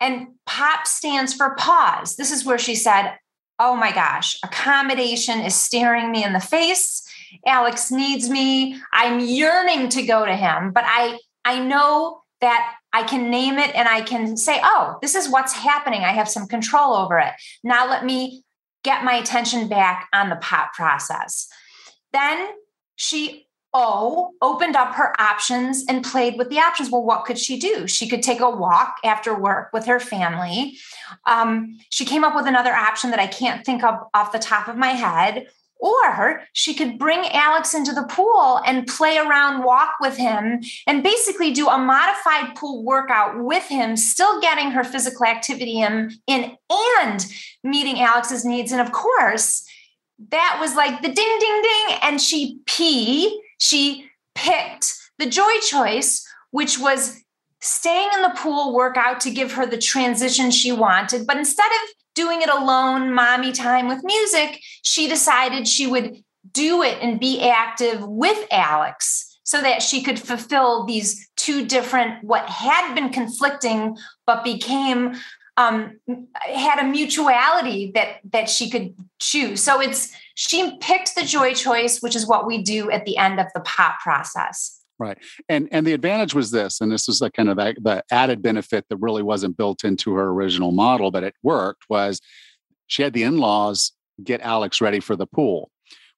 [0.00, 2.16] And pop stands for pause.
[2.16, 3.16] This is where she said,
[3.58, 7.03] "Oh my gosh, accommodation is staring me in the face.
[7.46, 8.80] Alex needs me.
[8.92, 13.74] I'm yearning to go to him, but I I know that I can name it
[13.74, 16.02] and I can say, oh, this is what's happening.
[16.02, 17.32] I have some control over it.
[17.62, 18.44] Now let me
[18.82, 21.48] get my attention back on the pop process.
[22.12, 22.48] Then
[22.96, 26.90] she O opened up her options and played with the options.
[26.90, 27.88] Well, what could she do?
[27.88, 30.78] She could take a walk after work with her family.
[31.26, 34.68] Um, she came up with another option that I can't think of off the top
[34.68, 35.48] of my head.
[35.80, 41.02] Or she could bring Alex into the pool and play around, walk with him, and
[41.02, 47.26] basically do a modified pool workout with him, still getting her physical activity in, and
[47.62, 48.72] meeting Alex's needs.
[48.72, 49.68] And of course,
[50.30, 51.98] that was like the ding, ding, ding.
[52.02, 57.22] And she pee she picked the joy choice, which was
[57.60, 61.26] staying in the pool workout to give her the transition she wanted.
[61.26, 66.82] But instead of doing it alone, mommy time with music, she decided she would do
[66.82, 72.48] it and be active with Alex so that she could fulfill these two different, what
[72.48, 73.96] had been conflicting,
[74.26, 75.14] but became
[75.56, 76.00] um,
[76.32, 79.62] had a mutuality that that she could choose.
[79.62, 83.38] So it's she picked the joy choice, which is what we do at the end
[83.38, 84.80] of the pop process.
[85.04, 85.18] Right.
[85.50, 88.40] And and the advantage was this, and this was like kind of the, the added
[88.40, 92.22] benefit that really wasn't built into her original model, but it worked, was
[92.86, 93.92] she had the in-laws
[94.22, 95.70] get Alex ready for the pool,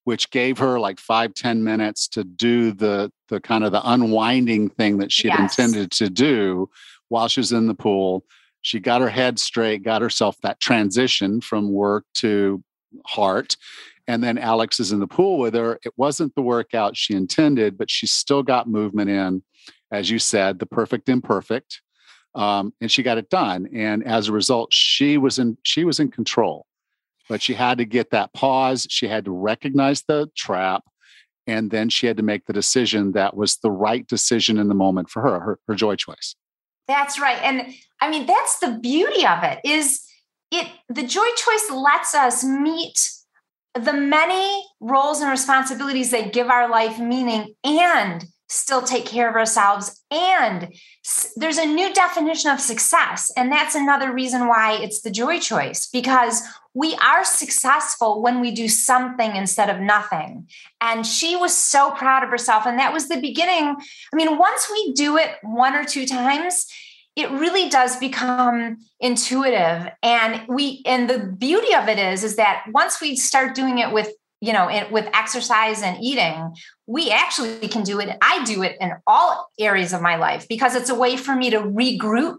[0.04, 4.70] which gave her like five ten minutes to do the the kind of the unwinding
[4.70, 5.58] thing that she'd yes.
[5.58, 6.70] intended to do
[7.08, 8.24] while she was in the pool.
[8.62, 12.62] She got her head straight, got herself that transition from work to
[13.04, 13.56] heart
[14.08, 15.78] and then Alex is in the pool with her.
[15.84, 19.42] It wasn't the workout she intended, but she still got movement in,
[19.90, 21.80] as you said, the perfect imperfect,
[22.34, 23.68] um, and she got it done.
[23.74, 26.66] And as a result, she was in she was in control,
[27.28, 28.86] but she had to get that pause.
[28.90, 30.84] She had to recognize the trap,
[31.46, 34.74] and then she had to make the decision that was the right decision in the
[34.74, 36.36] moment for her, her, her joy choice.
[36.86, 40.02] That's right, and I mean that's the beauty of it is
[40.52, 42.96] it the joy choice lets us meet
[43.78, 49.34] the many roles and responsibilities that give our life meaning and still take care of
[49.34, 50.02] ourselves.
[50.10, 50.72] And
[51.36, 53.30] there's a new definition of success.
[53.36, 58.52] And that's another reason why it's the joy choice, because we are successful when we
[58.52, 60.46] do something instead of nothing.
[60.80, 62.66] And she was so proud of herself.
[62.66, 63.74] And that was the beginning.
[64.12, 66.66] I mean, once we do it one or two times,
[67.16, 69.90] it really does become intuitive.
[70.02, 73.92] And we and the beauty of it is is that once we start doing it
[73.92, 74.12] with
[74.42, 76.54] you know it, with exercise and eating
[76.86, 80.74] we actually can do it i do it in all areas of my life because
[80.74, 82.36] it's a way for me to regroup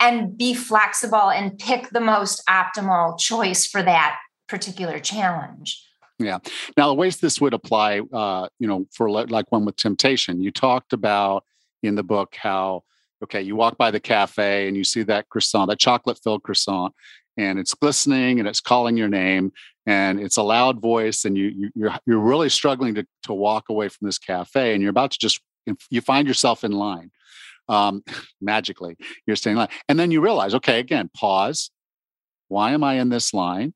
[0.00, 4.18] and be flexible and pick the most optimal choice for that
[4.52, 5.82] particular challenge.
[6.18, 6.38] Yeah.
[6.76, 10.42] Now the ways this would apply uh, you know for like one with temptation.
[10.42, 11.44] You talked about
[11.82, 12.84] in the book how
[13.22, 16.92] okay, you walk by the cafe and you see that croissant, that chocolate filled croissant,
[17.36, 19.52] and it's glistening and it's calling your name
[19.86, 23.68] and it's a loud voice and you, you you're you're really struggling to to walk
[23.68, 25.40] away from this cafe and you're about to just
[25.90, 27.10] you find yourself in line
[27.68, 28.02] um,
[28.40, 28.96] magically
[29.26, 31.70] you're staying in line and then you realize okay again pause.
[32.48, 33.72] Why am i in this line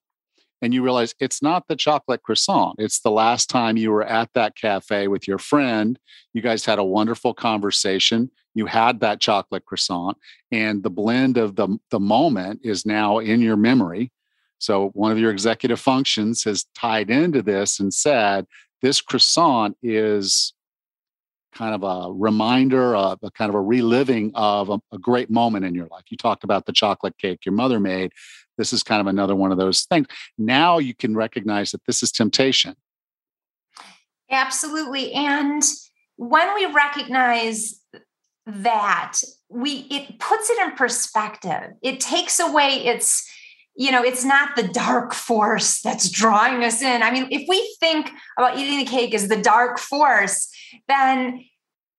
[0.62, 2.76] and you realize it's not the chocolate croissant.
[2.78, 5.98] It's the last time you were at that cafe with your friend.
[6.32, 8.30] You guys had a wonderful conversation.
[8.54, 10.16] You had that chocolate croissant,
[10.50, 14.12] and the blend of the, the moment is now in your memory.
[14.58, 18.46] So, one of your executive functions has tied into this and said,
[18.80, 20.54] This croissant is
[21.56, 25.64] kind of a reminder of a kind of a reliving of a, a, great moment
[25.64, 26.04] in your life.
[26.10, 28.12] You talked about the chocolate cake your mother made.
[28.56, 30.06] This is kind of another one of those things.
[30.38, 32.74] Now you can recognize that this is temptation.
[34.30, 35.12] Absolutely.
[35.12, 35.62] And
[36.16, 37.80] when we recognize
[38.46, 41.74] that, we it puts it in perspective.
[41.82, 43.28] It takes away its
[43.78, 47.02] you know, it's not the dark force that's drawing us in.
[47.02, 50.48] I mean, if we think about eating the cake as the dark force,
[50.88, 51.44] then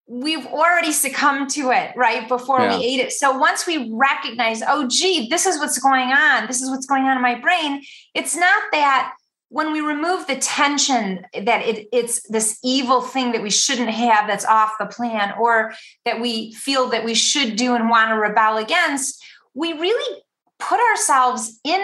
[0.08, 2.78] we've already succumbed to it right before yeah.
[2.78, 3.12] we ate it.
[3.12, 7.04] So once we recognize, oh, gee, this is what's going on, this is what's going
[7.04, 7.84] on in my brain,
[8.14, 9.14] it's not that
[9.50, 14.28] when we remove the tension that it, it's this evil thing that we shouldn't have
[14.28, 15.74] that's off the plan or
[16.06, 20.22] that we feel that we should do and want to rebel against, we really
[20.60, 21.82] put ourselves in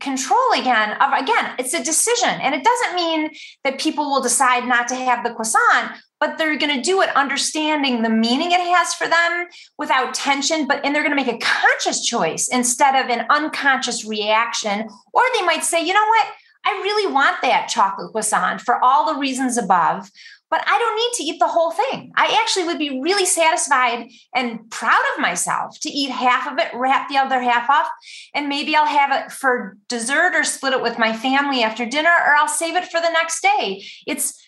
[0.00, 3.30] control again of again it's a decision and it doesn't mean
[3.62, 5.92] that people will decide not to have the croissant
[6.22, 10.68] but they're going to do it understanding the meaning it has for them without tension
[10.68, 15.22] but and they're going to make a conscious choice instead of an unconscious reaction or
[15.34, 16.28] they might say you know what
[16.64, 20.08] i really want that chocolate croissant for all the reasons above
[20.48, 22.12] but I don't need to eat the whole thing.
[22.14, 26.68] I actually would be really satisfied and proud of myself to eat half of it,
[26.74, 27.88] wrap the other half off,
[28.34, 32.10] and maybe I'll have it for dessert or split it with my family after dinner,
[32.10, 33.82] or I'll save it for the next day.
[34.06, 34.38] It's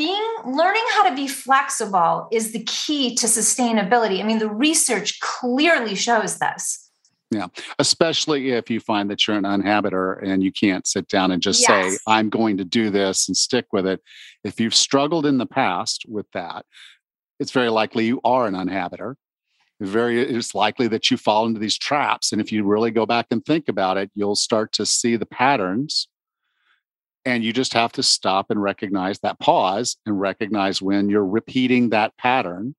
[0.00, 4.18] being learning how to be flexible is the key to sustainability.
[4.18, 6.90] I mean, the research clearly shows this.
[7.30, 7.48] Yeah,
[7.78, 11.60] especially if you find that you're an unhabiter and you can't sit down and just
[11.68, 11.92] yes.
[11.92, 14.00] say, I'm going to do this and stick with it.
[14.42, 16.64] If you've struggled in the past with that,
[17.38, 19.16] it's very likely you are an unhabiter.
[19.82, 22.32] Very, it's likely that you fall into these traps.
[22.32, 25.26] And if you really go back and think about it, you'll start to see the
[25.26, 26.08] patterns.
[27.24, 31.90] And you just have to stop and recognize that pause and recognize when you're repeating
[31.90, 32.74] that pattern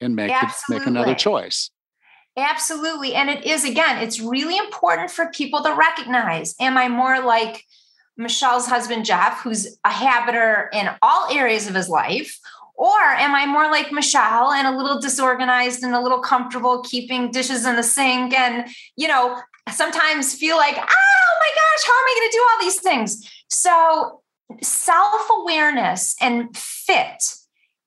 [0.00, 0.32] and make,
[0.68, 1.70] make another choice.
[2.36, 3.14] Absolutely.
[3.14, 7.64] And it is, again, it's really important for people to recognize am I more like
[8.16, 12.38] Michelle's husband, Jeff, who's a habiter in all areas of his life?
[12.74, 17.30] Or am I more like Michelle and a little disorganized and a little comfortable keeping
[17.30, 19.38] dishes in the sink and, you know,
[19.70, 23.30] sometimes feel like, oh my gosh, how am I going to do all these things?
[23.48, 24.20] So,
[24.62, 27.34] self awareness and fit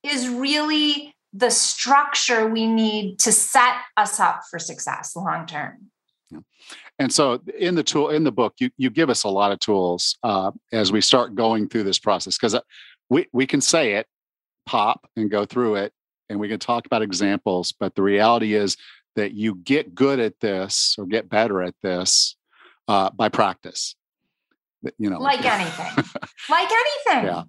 [0.02, 5.90] is really the structure we need to set us up for success long term.
[6.98, 9.58] And so in the tool in the book, you you give us a lot of
[9.58, 12.60] tools uh, as we start going through this process because uh,
[13.10, 14.06] we we can say it,
[14.64, 15.92] pop, and go through it,
[16.30, 17.72] and we can talk about examples.
[17.78, 18.76] But the reality is
[19.16, 22.36] that you get good at this or get better at this
[22.86, 23.96] uh, by practice.
[24.98, 26.04] You know, like anything,
[26.50, 27.26] like anything.
[27.26, 27.42] Yeah.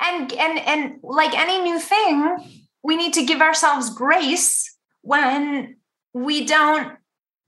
[0.00, 5.76] And and and like any new thing, we need to give ourselves grace when
[6.14, 6.96] we don't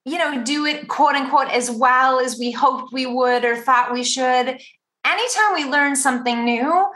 [0.04, 3.92] you know do it quote unquote as well as we hoped we would or thought
[3.92, 4.58] we should
[5.04, 6.86] anytime we learn something new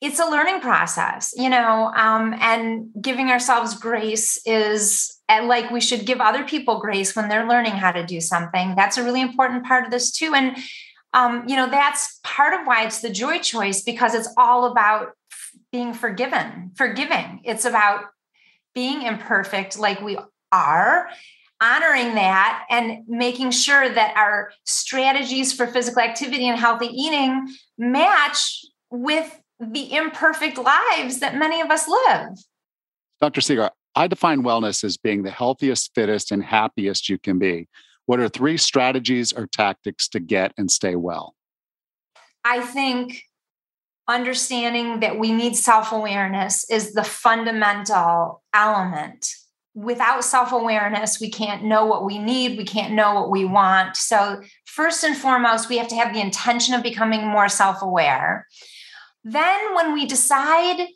[0.00, 6.06] it's a learning process you know um, and giving ourselves grace is like we should
[6.06, 9.64] give other people grace when they're learning how to do something that's a really important
[9.64, 10.56] part of this too and
[11.14, 15.12] um, you know that's part of why it's the joy choice because it's all about
[15.74, 17.40] being forgiven, forgiving.
[17.44, 18.04] It's about
[18.74, 20.16] being imperfect like we
[20.52, 21.08] are,
[21.60, 28.64] honoring that, and making sure that our strategies for physical activity and healthy eating match
[28.90, 32.38] with the imperfect lives that many of us live.
[33.20, 33.40] Dr.
[33.40, 37.68] Segar, I define wellness as being the healthiest, fittest, and happiest you can be.
[38.06, 41.34] What are three strategies or tactics to get and stay well?
[42.44, 43.22] I think
[44.06, 49.28] understanding that we need self awareness is the fundamental element.
[49.74, 53.96] Without self awareness, we can't know what we need, we can't know what we want.
[53.96, 58.46] So, first and foremost, we have to have the intention of becoming more self aware.
[59.24, 60.88] Then, when we decide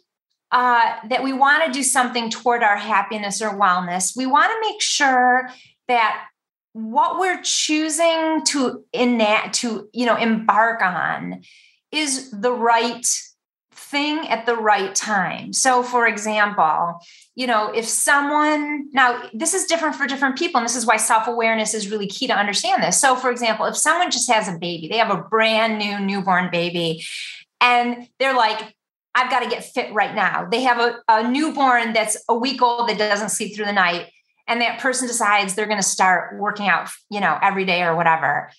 [0.50, 4.70] uh, that we want to do something toward our happiness or wellness, we want to
[4.70, 5.48] make sure
[5.88, 6.26] that
[6.72, 11.42] what we're choosing to enact to you know embark on
[11.90, 13.06] is the right
[13.90, 15.52] thing at the right time.
[15.52, 16.98] So, for example,
[17.34, 20.96] you know, if someone, now this is different for different people, and this is why
[20.96, 23.00] self awareness is really key to understand this.
[23.00, 26.50] So, for example, if someone just has a baby, they have a brand new newborn
[26.50, 27.04] baby,
[27.60, 28.74] and they're like,
[29.14, 30.46] I've got to get fit right now.
[30.50, 34.06] They have a, a newborn that's a week old that doesn't sleep through the night.
[34.46, 37.96] And that person decides they're going to start working out, you know, every day or
[37.96, 38.50] whatever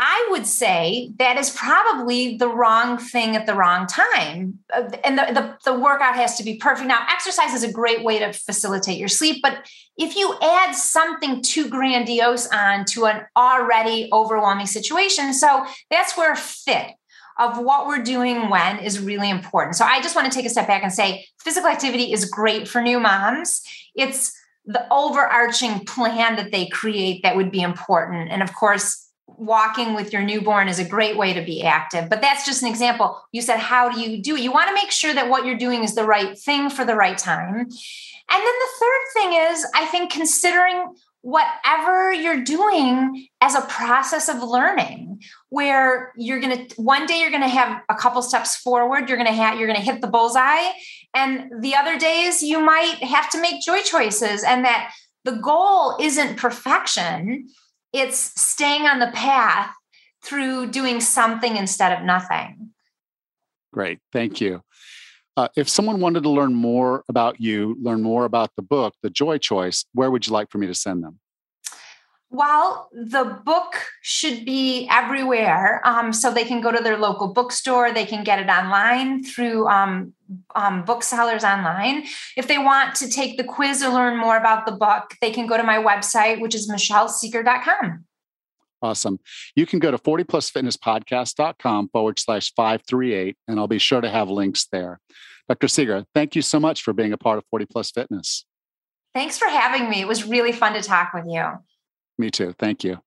[0.00, 4.60] I would say that is probably the wrong thing at the wrong time.
[4.72, 6.86] Uh, and the, the, the, workout has to be perfect.
[6.86, 11.42] Now, exercise is a great way to facilitate your sleep, but if you add something
[11.42, 16.92] too grandiose on to an already overwhelming situation, so that's where fit
[17.38, 19.76] of what we're doing when is really important.
[19.76, 22.66] So I just want to take a step back and say physical activity is great
[22.66, 23.62] for new moms.
[23.94, 28.30] It's the overarching plan that they create that would be important.
[28.30, 32.08] And of course, walking with your newborn is a great way to be active.
[32.08, 33.20] But that's just an example.
[33.32, 34.42] You said, How do you do it?
[34.42, 36.96] You want to make sure that what you're doing is the right thing for the
[36.96, 37.54] right time.
[38.30, 44.28] And then the third thing is, I think, considering whatever you're doing as a process
[44.28, 48.56] of learning where you're going to one day you're going to have a couple steps
[48.56, 50.70] forward you're going to have you're going to hit the bullseye
[51.14, 54.92] and the other days you might have to make joy choices and that
[55.24, 57.48] the goal isn't perfection
[57.92, 59.74] it's staying on the path
[60.22, 62.70] through doing something instead of nothing.
[63.72, 63.98] Great.
[64.12, 64.62] Thank you.
[65.38, 69.08] Uh, if someone wanted to learn more about you, learn more about the book, The
[69.08, 71.20] Joy Choice, where would you like for me to send them?
[72.28, 75.80] Well, the book should be everywhere.
[75.84, 77.92] Um, so they can go to their local bookstore.
[77.92, 80.12] They can get it online through um,
[80.56, 82.06] um, booksellers online.
[82.36, 85.46] If they want to take the quiz or learn more about the book, they can
[85.46, 88.06] go to my website, which is michellesegar.com.
[88.82, 89.20] Awesome.
[89.54, 94.66] You can go to 40plusfitnesspodcast.com forward slash 538, and I'll be sure to have links
[94.70, 95.00] there.
[95.48, 95.66] Dr.
[95.66, 98.44] Segar, thank you so much for being a part of 40 Plus Fitness.
[99.14, 100.02] Thanks for having me.
[100.02, 101.42] It was really fun to talk with you.
[102.18, 102.54] Me too.
[102.58, 102.98] Thank you.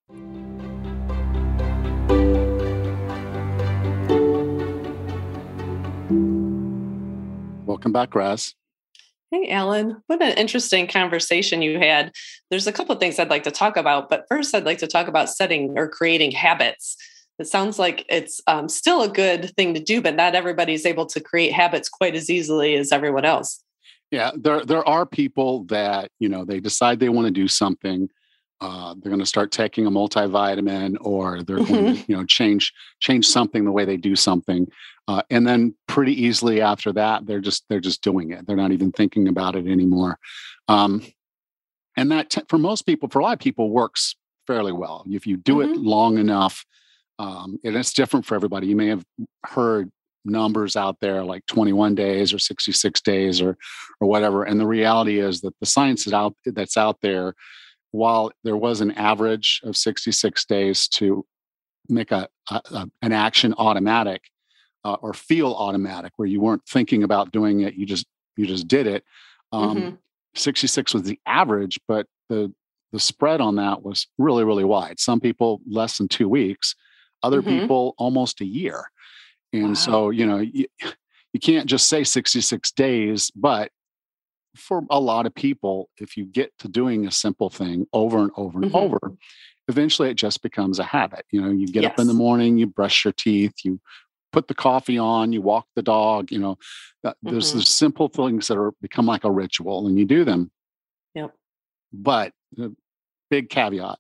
[7.68, 8.56] Welcome back, Raz.
[9.30, 10.02] Hey, Alan.
[10.08, 12.12] What an interesting conversation you had.
[12.50, 14.88] There's a couple of things I'd like to talk about, but first, I'd like to
[14.88, 16.98] talk about setting or creating habits.
[17.42, 21.06] It sounds like it's um, still a good thing to do, but not everybody's able
[21.08, 23.62] to create habits quite as easily as everyone else.
[24.12, 28.10] Yeah, there there are people that you know they decide they want to do something
[28.62, 31.74] uh, they're going to start taking a multivitamin or they're mm-hmm.
[31.74, 34.68] going to you know change change something the way they do something
[35.08, 38.72] uh, and then pretty easily after that they're just they're just doing it they're not
[38.72, 40.20] even thinking about it anymore
[40.68, 41.02] um,
[41.98, 44.16] and that t- for most people for a lot of people works
[44.46, 45.74] fairly well if you do mm-hmm.
[45.74, 46.66] it long enough
[47.22, 48.66] um, and it's different for everybody.
[48.66, 49.06] You may have
[49.46, 49.92] heard
[50.26, 53.58] numbers out there like 21 days or 66 days or
[54.00, 57.36] or whatever and the reality is that the science is out that's out there.
[57.92, 61.26] While there was an average of 66 days to
[61.90, 64.22] make a, a, a an action automatic
[64.84, 68.06] uh, or feel automatic where you weren't thinking about doing it you just
[68.38, 69.04] you just did it
[69.52, 69.96] um, mm-hmm.
[70.36, 72.54] 66 was the average but the
[72.92, 75.00] the spread on that was really really wide.
[75.00, 76.76] Some people less than two weeks
[77.24, 77.62] other mm-hmm.
[77.62, 78.86] people almost a year
[79.54, 79.74] and wow.
[79.74, 80.66] so you know you,
[81.34, 83.72] you can't just say 66 days but
[84.56, 88.32] for a lot of people, if you get to doing a simple thing over and
[88.36, 88.76] over and mm-hmm.
[88.76, 89.00] over,
[89.68, 91.26] eventually it just becomes a habit.
[91.32, 91.94] You know, you get yes.
[91.94, 93.80] up in the morning, you brush your teeth, you
[94.32, 96.58] put the coffee on, you walk the dog, you know,
[97.06, 97.30] mm-hmm.
[97.30, 100.52] there's the simple things that are become like a ritual and you do them.
[101.16, 101.32] Yep.
[101.94, 102.76] But the
[103.30, 104.00] big caveat,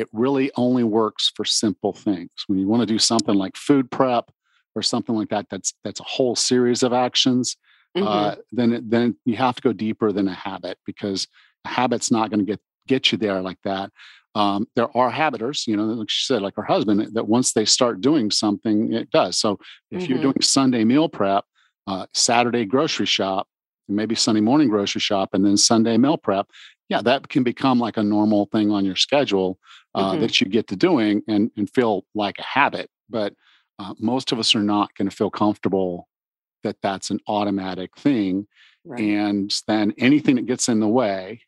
[0.00, 2.30] it really only works for simple things.
[2.46, 4.30] When you want to do something like food prep
[4.74, 7.56] or something like that, that's that's a whole series of actions
[7.96, 8.06] mm-hmm.
[8.06, 11.26] uh, then then you have to go deeper than a habit because
[11.64, 13.90] a habit's not going to get get you there like that.
[14.34, 17.64] Um, there are habiters, you know, like she said, like her husband, that once they
[17.64, 19.38] start doing something, it does.
[19.38, 19.58] So
[19.90, 20.12] if mm-hmm.
[20.12, 21.44] you're doing Sunday meal prep,
[21.88, 23.48] uh, Saturday grocery shop,
[23.88, 26.46] maybe Sunday morning grocery shop, and then Sunday meal prep,
[26.88, 29.58] yeah, that can become like a normal thing on your schedule
[29.94, 30.20] uh, mm-hmm.
[30.20, 32.90] that you get to doing and, and feel like a habit.
[33.08, 33.34] But
[33.78, 36.08] uh, most of us are not going to feel comfortable
[36.62, 38.46] that that's an automatic thing.
[38.84, 39.00] Right.
[39.00, 41.42] And then anything that gets in the way,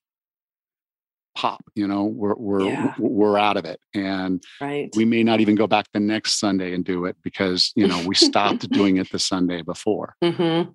[1.34, 2.94] pop, you know, we're we're yeah.
[2.98, 3.80] we're out of it.
[3.94, 4.90] And right.
[4.94, 8.02] we may not even go back the next Sunday and do it because, you know,
[8.06, 10.14] we stopped doing it the Sunday before.
[10.22, 10.70] Mm-hmm.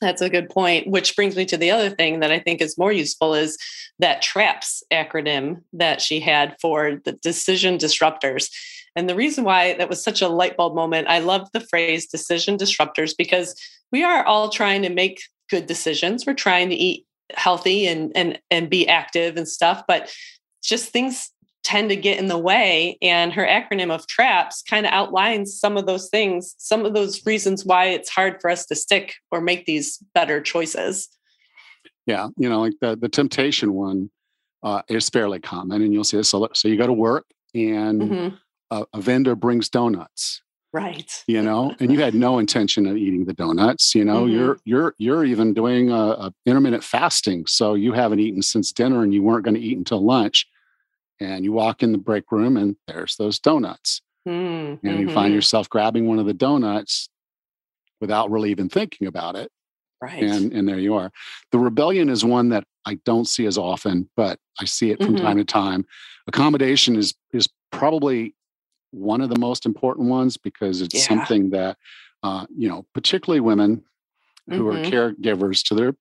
[0.00, 0.86] That's a good point.
[0.86, 3.58] Which brings me to the other thing that I think is more useful is
[3.98, 8.50] that TRAPS acronym that she had for the decision disruptors.
[8.94, 12.06] And the reason why that was such a light bulb moment, I love the phrase
[12.06, 13.54] decision disruptors because
[13.92, 15.20] we are all trying to make
[15.50, 16.26] good decisions.
[16.26, 20.10] We're trying to eat healthy and and and be active and stuff, but
[20.62, 21.30] just things
[21.68, 25.76] tend to get in the way and her acronym of traps kind of outlines some
[25.76, 29.42] of those things some of those reasons why it's hard for us to stick or
[29.42, 31.10] make these better choices.
[32.06, 34.10] Yeah you know like the the temptation one
[34.62, 38.00] uh, is fairly common and you'll see this so, so you go to work and
[38.00, 38.34] mm-hmm.
[38.70, 40.42] a, a vendor brings donuts
[40.72, 41.22] right.
[41.28, 44.34] you know and you had no intention of eating the donuts you know mm-hmm.
[44.34, 49.02] you're you're you're even doing a, a, intermittent fasting so you haven't eaten since dinner
[49.04, 50.46] and you weren't going to eat until lunch
[51.20, 54.86] and you walk in the break room and there's those donuts mm-hmm.
[54.86, 55.34] and you find mm-hmm.
[55.34, 57.08] yourself grabbing one of the donuts
[58.00, 59.50] without really even thinking about it
[60.00, 61.10] right and and there you are
[61.52, 65.14] the rebellion is one that i don't see as often but i see it from
[65.14, 65.24] mm-hmm.
[65.24, 65.84] time to time
[66.26, 68.34] accommodation is is probably
[68.90, 71.00] one of the most important ones because it's yeah.
[71.02, 71.76] something that
[72.22, 73.84] uh, you know particularly women
[74.48, 74.78] who mm-hmm.
[74.78, 75.94] are caregivers to their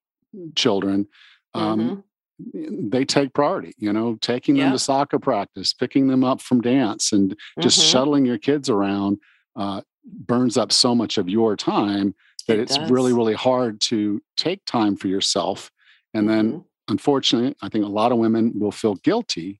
[0.55, 1.07] children
[1.53, 1.99] um, mm-hmm.
[2.39, 7.11] They take priority you know taking them to soccer practice picking them up from dance
[7.11, 7.89] and just mm-hmm.
[7.89, 9.17] shuttling your kids around
[9.55, 12.13] uh, burns up so much of your time
[12.47, 12.91] that it it's does.
[12.91, 15.71] really really hard to take time for yourself
[16.13, 16.61] and then mm-hmm.
[16.89, 19.59] unfortunately i think a lot of women will feel guilty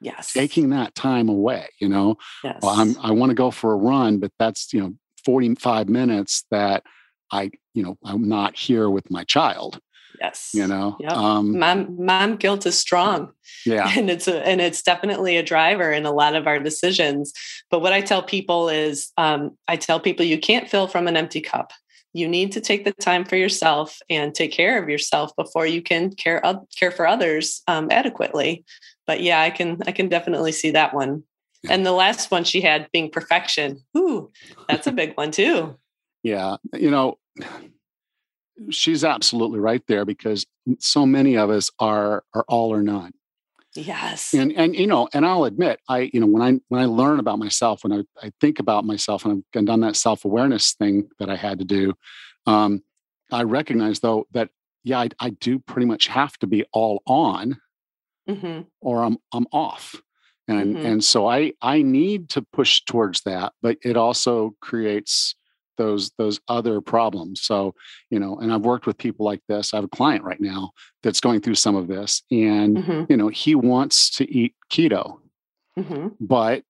[0.00, 2.58] yes taking that time away you know yes.
[2.62, 4.92] well, i'm i want to go for a run but that's you know
[5.24, 6.84] 45 minutes that
[7.32, 9.80] i you know i'm not here with my child
[10.22, 10.50] Yes.
[10.54, 11.12] You know, Yep.
[11.12, 13.32] um, mom mom guilt is strong.
[13.66, 17.32] Yeah, and it's a, and it's definitely a driver in a lot of our decisions.
[17.70, 21.16] But what i tell people is um, i tell people you can't fill from an
[21.16, 21.72] empty cup.
[22.14, 25.82] You need to take the time for yourself and take care of yourself before you
[25.82, 26.40] can care
[26.78, 28.64] care for others um, adequately.
[29.08, 31.24] But yeah i can i can definitely see that one.
[31.64, 31.74] Yeah.
[31.74, 33.80] and the last one she had being perfection.
[33.96, 34.30] Ooh
[34.68, 35.76] that's a big one too.
[36.24, 36.58] Yeah.
[36.78, 37.18] You know,
[38.70, 40.46] she's absolutely right there because
[40.78, 43.12] so many of us are are all or none.
[43.74, 46.84] yes and and you know and i'll admit i you know when i when i
[46.84, 51.08] learn about myself when i, I think about myself and i've done that self-awareness thing
[51.18, 51.94] that i had to do
[52.46, 52.82] um
[53.30, 54.50] i recognize though that
[54.84, 57.58] yeah i, I do pretty much have to be all on
[58.28, 60.00] hmm or i'm i'm off
[60.48, 60.84] and Mhm.
[60.84, 65.34] and so i i need to push towards that but it also creates
[65.78, 67.42] those those other problems.
[67.42, 67.74] So
[68.10, 69.72] you know and i've worked with people like this.
[69.72, 73.16] I have a client right now that's going through some of this and hmm you
[73.16, 75.18] know he wants to eat keto.
[75.78, 76.62] Hmm but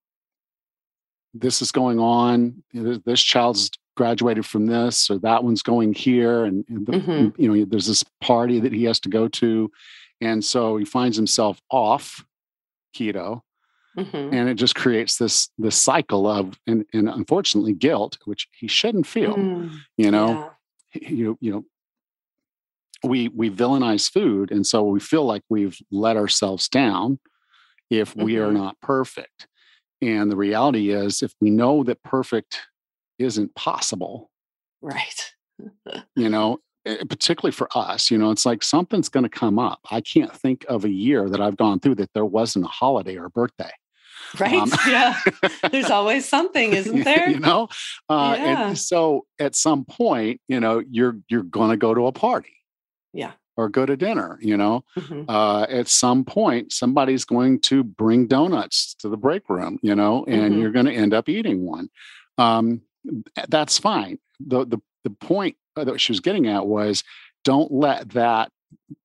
[1.35, 2.63] this is going on.
[2.75, 7.39] This child's graduated from this or that one's going here and, and the, Mhm.
[7.39, 9.71] you know there's this party that he has to go to.
[10.21, 12.25] And so he finds himself off
[12.97, 13.41] keto
[13.97, 18.67] hmm and it just creates this this cycle of and, and unfortunately guilt which he
[18.69, 19.37] shouldn't feel
[19.97, 20.51] you know?
[20.95, 21.65] You you know
[23.05, 27.19] we we villainize food and so we feel like we've let ourselves down
[27.91, 28.55] if we are Mhm.
[28.55, 29.47] not perfect.
[30.01, 32.61] And the reality is if we know that perfect
[33.19, 34.31] isn't possible
[34.81, 35.33] right.
[36.17, 39.81] you know eh, particularly for us you know it's like something's going to come up.
[39.91, 43.17] I can't think of a year that i've gone through that there wasn't a holiday
[43.19, 43.71] or birthday
[44.41, 44.55] right?
[44.55, 45.19] Um, yeah.
[45.71, 47.29] There's always something isn't there?
[47.31, 47.69] You know?
[48.09, 48.69] Uh, Yeah.
[48.69, 52.55] and so at some point you know you're you're going to go to a party.
[53.13, 53.33] Yeah.
[53.59, 54.85] or go to dinner you know?
[54.99, 55.27] Mhm.
[55.29, 60.25] uh, at some point somebody's going to bring donuts to the break room you know
[60.27, 60.61] and Mhm.
[60.61, 61.89] you're going to end up eating one.
[62.39, 62.81] Um,
[63.49, 64.19] that's fine.
[64.41, 67.03] The, the the point that she was getting at was
[67.45, 68.51] don't let that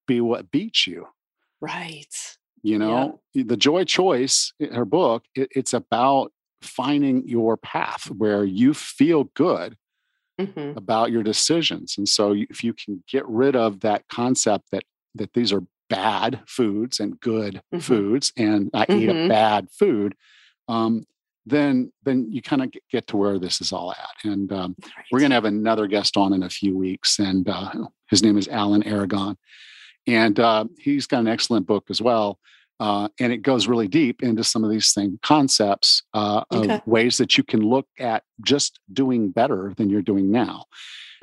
[0.05, 1.07] be what beats you.
[1.59, 2.36] Right
[2.68, 8.74] you know the joy choice her book it, it's about finding your path where you
[8.74, 9.78] feel good
[10.39, 14.84] hmm about your decisions and so if you can get rid of that concept that
[15.15, 17.82] that these are bad foods and good Mhm.
[17.82, 20.13] foods and i eat a bad food
[20.68, 21.05] um,
[21.45, 24.76] then then you kind of get to where this is all at and um,
[25.11, 27.72] we're going to have another guest on in a few weeks and uh,
[28.11, 29.38] his name is alan aragon
[30.05, 32.38] and uh, he's got an excellent book as well
[32.80, 36.75] uh, and it goes really deep into some of these same concepts uh, Okay.
[36.75, 40.65] of ways that you can look at just doing better than you're doing now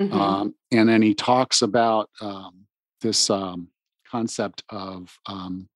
[0.01, 0.13] Mhm.
[0.13, 2.65] um, and then he talks about um,
[3.01, 3.69] this um,
[4.09, 5.69] concept of um,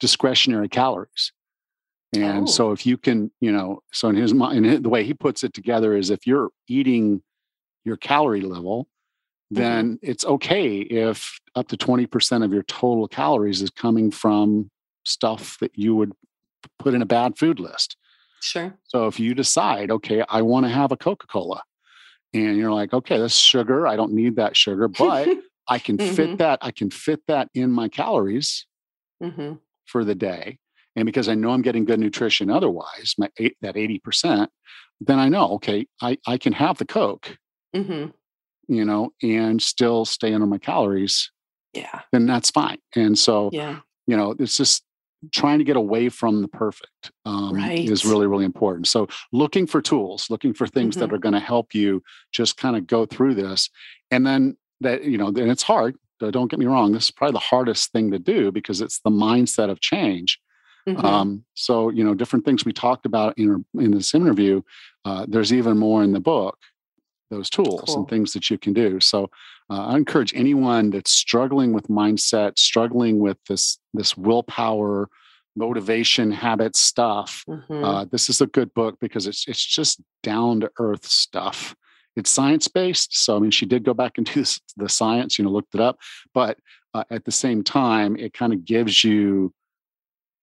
[0.00, 1.32] discretionary calories.
[2.14, 2.52] And Oh.
[2.52, 5.42] so, if you can, you know, so in his mind, in the way he puts
[5.42, 7.22] it together is if you're eating
[7.84, 8.86] your calorie level,
[9.50, 14.70] then it's okay if up to 20% of your total calories is coming from
[15.04, 16.12] stuff that you would
[16.78, 17.96] put in a bad food list.
[18.40, 21.62] sure So if you decide, okay, I want to have a Coca Cola,
[22.34, 23.86] and you're like, okay, that's sugar.
[23.86, 25.28] I don't need that sugar, but
[25.68, 26.38] I can fit Mhm.
[26.38, 26.58] that.
[26.62, 28.66] I can fit that in my calories
[29.22, 29.54] hmm
[29.86, 30.58] for the day.
[30.96, 34.48] And because I know I'm getting good nutrition otherwise, my eight, that 80%,
[35.00, 37.36] then I know, okay, I, I can have the Coke,
[37.74, 38.06] hmm
[38.68, 41.30] you know, and still stay under my calories,
[41.72, 42.78] yeah then that's fine.
[42.94, 44.84] And so, yeah you know, it's just
[45.30, 48.88] trying to get away from the perfect um, is really, really important.
[48.88, 51.12] So looking for tools, looking for things that Mhm.
[51.12, 52.02] are going to help you
[52.32, 53.70] just kind of go through this.
[54.10, 55.96] And then that, you know, and it's hard.
[56.18, 56.92] Don't get me wrong.
[56.92, 60.38] This is probably the hardest thing to do because it's the mindset of change.
[60.88, 61.04] Mhm.
[61.04, 64.62] Um, so, you know, different things we talked about in, in this interview,
[65.04, 66.58] uh, there's even more in the book,
[67.32, 67.96] those tools Cool.
[67.98, 69.00] and things that you can do.
[69.00, 69.30] So
[69.70, 75.08] uh, I encourage anyone that's struggling with mindset, struggling with this, this willpower,
[75.56, 77.44] motivation, habit stuff.
[77.48, 77.84] Mhm.
[77.84, 81.74] Uh, this is a good book because it's, it's just down to earth stuff.
[82.16, 83.16] It's science based.
[83.24, 85.80] So, I mean, she did go back into this, the science, you know, looked it
[85.80, 85.98] up,
[86.34, 86.58] but
[86.94, 89.54] uh, at the same time, it kind of gives you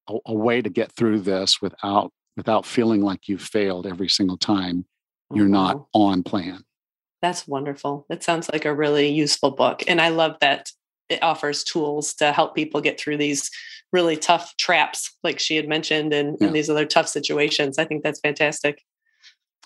[0.08, 4.38] a, a way to get through this without without feeling like you've failed every single
[4.38, 4.86] time
[5.34, 6.64] you're not on plan.
[7.22, 8.06] That's wonderful.
[8.10, 9.84] It sounds like a really useful book.
[9.88, 10.72] And I love that
[11.10, 13.50] it offers tools to help people get through these
[13.92, 16.48] really tough traps, like she had mentioned, and, Yeah.
[16.48, 17.78] and these other tough situations.
[17.78, 18.84] I think that's fantastic.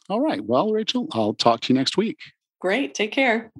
[0.09, 0.43] All right.
[0.43, 2.17] Well, Rachel, I'll talk to you next week.
[2.59, 2.95] Great.
[2.95, 3.51] Take care.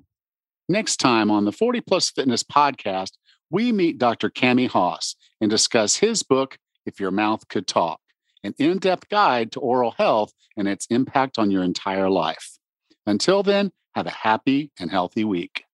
[0.69, 3.11] Next time on the 40 Plus Fitness podcast,
[3.49, 4.29] we meet Dr.
[4.29, 7.99] Kami Hoss and discuss his book, If Your Mouth Could Talk,
[8.43, 12.52] an in depth guide to oral health and its impact on your entire life.
[13.05, 15.65] Until then, have a happy and healthy week.